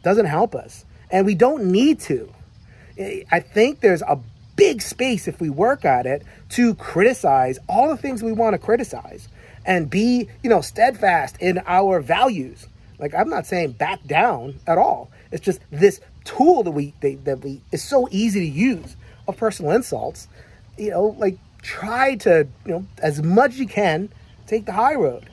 doesn't 0.02 0.26
help 0.26 0.54
us. 0.54 0.84
And 1.10 1.26
we 1.26 1.34
don't 1.34 1.66
need 1.66 2.00
to. 2.00 2.32
I 3.30 3.40
think 3.40 3.80
there's 3.80 4.02
a 4.02 4.18
big 4.56 4.80
space 4.80 5.28
if 5.28 5.40
we 5.40 5.50
work 5.50 5.84
at 5.84 6.06
it 6.06 6.22
to 6.50 6.74
criticize 6.74 7.58
all 7.68 7.88
the 7.88 7.96
things 7.96 8.22
we 8.22 8.32
want 8.32 8.54
to 8.54 8.58
criticize 8.58 9.28
and 9.66 9.90
be, 9.90 10.28
you 10.42 10.48
know, 10.48 10.60
steadfast 10.60 11.36
in 11.40 11.60
our 11.66 12.00
values. 12.00 12.66
Like 12.98 13.14
I'm 13.14 13.28
not 13.28 13.46
saying 13.46 13.72
back 13.72 14.04
down 14.06 14.54
at 14.66 14.78
all. 14.78 15.10
It's 15.30 15.44
just 15.44 15.60
this 15.70 16.00
tool 16.24 16.62
that 16.62 16.70
we 16.70 16.94
they, 17.00 17.16
that 17.16 17.42
we 17.42 17.60
is 17.72 17.82
so 17.82 18.08
easy 18.10 18.40
to 18.40 18.46
use 18.46 18.96
of 19.28 19.36
personal 19.36 19.72
insults. 19.72 20.28
You 20.78 20.90
know, 20.90 21.16
like 21.18 21.38
try 21.66 22.14
to, 22.14 22.46
you 22.64 22.72
know, 22.72 22.86
as 22.98 23.22
much 23.22 23.50
as 23.52 23.58
you 23.58 23.66
can, 23.66 24.08
take 24.46 24.66
the 24.66 24.72
high 24.72 24.94
road. 24.94 25.28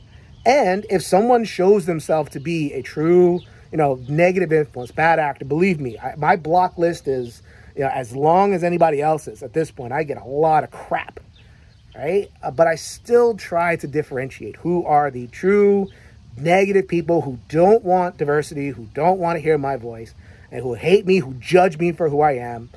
And 0.46 0.86
if 0.90 1.04
someone 1.04 1.46
shows 1.46 1.86
themselves 1.86 2.32
to 2.32 2.40
be 2.40 2.74
a 2.74 2.82
true, 2.82 3.40
you 3.72 3.78
know, 3.78 4.00
negative 4.10 4.52
influence, 4.52 4.92
bad 4.92 5.20
actor, 5.20 5.46
believe 5.46 5.80
me, 5.80 5.98
I, 6.00 6.16
my 6.16 6.36
block 6.36 6.78
list 6.78 7.08
is, 7.08 7.44
you 7.76 7.84
know, 7.84 7.90
as 7.90 8.16
long 8.16 8.54
as 8.54 8.64
anybody 8.64 9.02
else's 9.02 9.44
at 9.44 9.54
this 9.54 9.70
point. 9.70 9.94
I 9.94 10.04
get 10.04 10.18
a 10.18 10.26
lot 10.26 10.64
of 10.64 10.72
crap, 10.72 11.20
right? 11.96 12.30
Uh, 12.42 12.52
but 12.52 12.66
I 12.68 12.76
still 12.76 13.36
try 13.36 13.76
to 13.78 13.88
differentiate 13.88 14.56
who 14.58 14.84
are 14.86 15.12
the 15.12 15.28
true 15.28 15.88
negative 16.36 16.88
people 16.88 17.22
who 17.22 17.38
don't 17.48 17.84
want 17.84 18.18
diversity, 18.18 18.70
who 18.70 18.88
don't 18.96 19.20
want 19.20 19.38
to 19.38 19.40
hear 19.40 19.60
my 19.60 19.78
voice, 19.78 20.16
and 20.52 20.62
who 20.62 20.74
hate 20.74 21.06
me, 21.06 21.20
who 21.20 21.36
judge 21.36 21.78
me 21.78 21.92
for 21.92 22.10
who 22.10 22.22
I 22.22 22.34
am, 22.34 22.72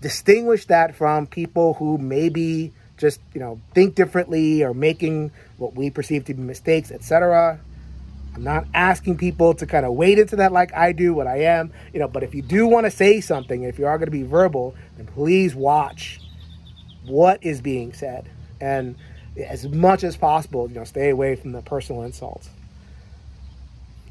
distinguish 0.00 0.66
that 0.66 0.94
from 0.94 1.26
people 1.26 1.74
who 1.74 1.98
maybe 1.98 2.72
just 2.96 3.20
you 3.34 3.40
know 3.40 3.60
think 3.74 3.94
differently 3.94 4.62
or 4.62 4.74
making 4.74 5.30
what 5.56 5.74
we 5.74 5.90
perceive 5.90 6.24
to 6.24 6.34
be 6.34 6.42
mistakes 6.42 6.90
etc 6.90 7.60
i'm 8.34 8.42
not 8.42 8.64
asking 8.74 9.16
people 9.16 9.54
to 9.54 9.66
kind 9.66 9.86
of 9.86 9.92
wade 9.92 10.18
into 10.18 10.36
that 10.36 10.52
like 10.52 10.74
i 10.74 10.92
do 10.92 11.14
what 11.14 11.26
i 11.26 11.42
am 11.42 11.72
you 11.92 12.00
know 12.00 12.08
but 12.08 12.22
if 12.22 12.34
you 12.34 12.42
do 12.42 12.66
want 12.66 12.84
to 12.84 12.90
say 12.90 13.20
something 13.20 13.62
if 13.62 13.78
you 13.78 13.86
are 13.86 13.98
going 13.98 14.06
to 14.06 14.12
be 14.12 14.24
verbal 14.24 14.74
then 14.96 15.06
please 15.06 15.54
watch 15.54 16.20
what 17.08 17.42
is 17.42 17.60
being 17.60 17.92
said. 17.92 18.28
And 18.60 18.96
as 19.36 19.68
much 19.68 20.04
as 20.04 20.16
possible 20.16 20.68
you 20.68 20.74
know 20.74 20.84
stay 20.84 21.10
away 21.10 21.36
from 21.36 21.52
the 21.52 21.62
personal 21.62 22.02
insults. 22.02 22.48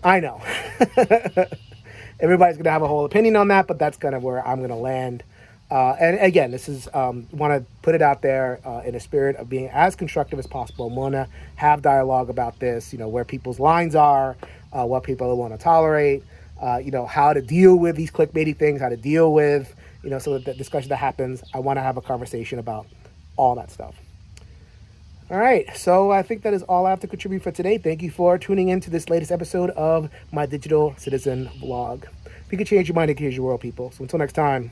I 0.03 0.19
know. 0.19 0.41
Everybody's 2.19 2.55
going 2.55 2.63
to 2.63 2.71
have 2.71 2.81
a 2.81 2.87
whole 2.87 3.05
opinion 3.05 3.35
on 3.35 3.49
that 3.49 3.67
but 3.67 3.77
that's 3.77 3.97
kind 3.97 4.15
of 4.15 4.23
where 4.23 4.45
i'm 4.47 4.57
going 4.57 4.69
to 4.69 4.75
land 4.75 5.23
uh, 5.69 5.95
and 5.99 6.17
again, 6.19 6.51
this 6.51 6.69
is 6.69 6.87
um, 6.93 7.27
want 7.31 7.53
to 7.53 7.69
put 7.81 7.93
it 7.93 8.01
out 8.01 8.21
there 8.21 8.59
uh, 8.65 8.81
in 8.85 8.95
a 8.95 8.99
spirit 8.99 9.35
of 9.35 9.49
being 9.49 9.67
as 9.69 9.95
constructive 9.95 10.39
as 10.39 10.47
possible. 10.47 10.89
Want 10.89 11.13
to 11.13 11.27
have 11.55 11.81
dialogue 11.81 12.29
about 12.29 12.59
this. 12.59 12.93
You 12.93 12.99
know 12.99 13.09
where 13.09 13.25
people's 13.25 13.59
lines 13.59 13.93
are, 13.93 14.37
uh, 14.71 14.85
what 14.85 15.03
people 15.03 15.35
want 15.35 15.53
to 15.53 15.57
tolerate. 15.57 16.23
Uh, 16.61 16.77
you 16.77 16.91
know 16.91 17.05
how 17.05 17.33
to 17.33 17.41
deal 17.41 17.75
with 17.75 17.97
these 17.97 18.11
clickbaity 18.11 18.55
things, 18.55 18.79
how 18.79 18.89
to 18.89 18.97
deal 18.97 19.33
with 19.33 19.75
you 20.03 20.09
know 20.09 20.19
so 20.19 20.33
that 20.33 20.45
the 20.45 20.53
discussion 20.53 20.89
that 20.89 20.97
happens. 20.97 21.43
I 21.53 21.59
want 21.59 21.77
to 21.77 21.81
have 21.81 21.97
a 21.97 22.01
conversation 22.01 22.59
about 22.59 22.87
all 23.35 23.55
that 23.55 23.69
stuff. 23.69 23.95
All 25.29 25.37
right, 25.37 25.67
so 25.75 26.11
I 26.11 26.23
think 26.23 26.43
that 26.43 26.53
is 26.53 26.63
all 26.63 26.85
I 26.85 26.91
have 26.91 27.01
to 27.01 27.07
contribute 27.07 27.43
for 27.43 27.51
today. 27.51 27.77
Thank 27.77 28.01
you 28.01 28.09
for 28.09 28.37
tuning 28.37 28.69
in 28.69 28.79
to 28.79 28.89
this 28.89 29.09
latest 29.09 29.33
episode 29.33 29.71
of 29.71 30.09
my 30.31 30.45
Digital 30.45 30.95
Citizen 30.97 31.49
vlog. 31.59 32.05
If 32.45 32.53
you 32.53 32.57
could 32.57 32.67
change 32.67 32.87
your 32.87 32.95
mind 32.95 33.09
and 33.09 33.19
change 33.19 33.35
your 33.35 33.43
world, 33.43 33.59
people. 33.59 33.91
So 33.91 34.03
until 34.03 34.19
next 34.19 34.31
time. 34.31 34.71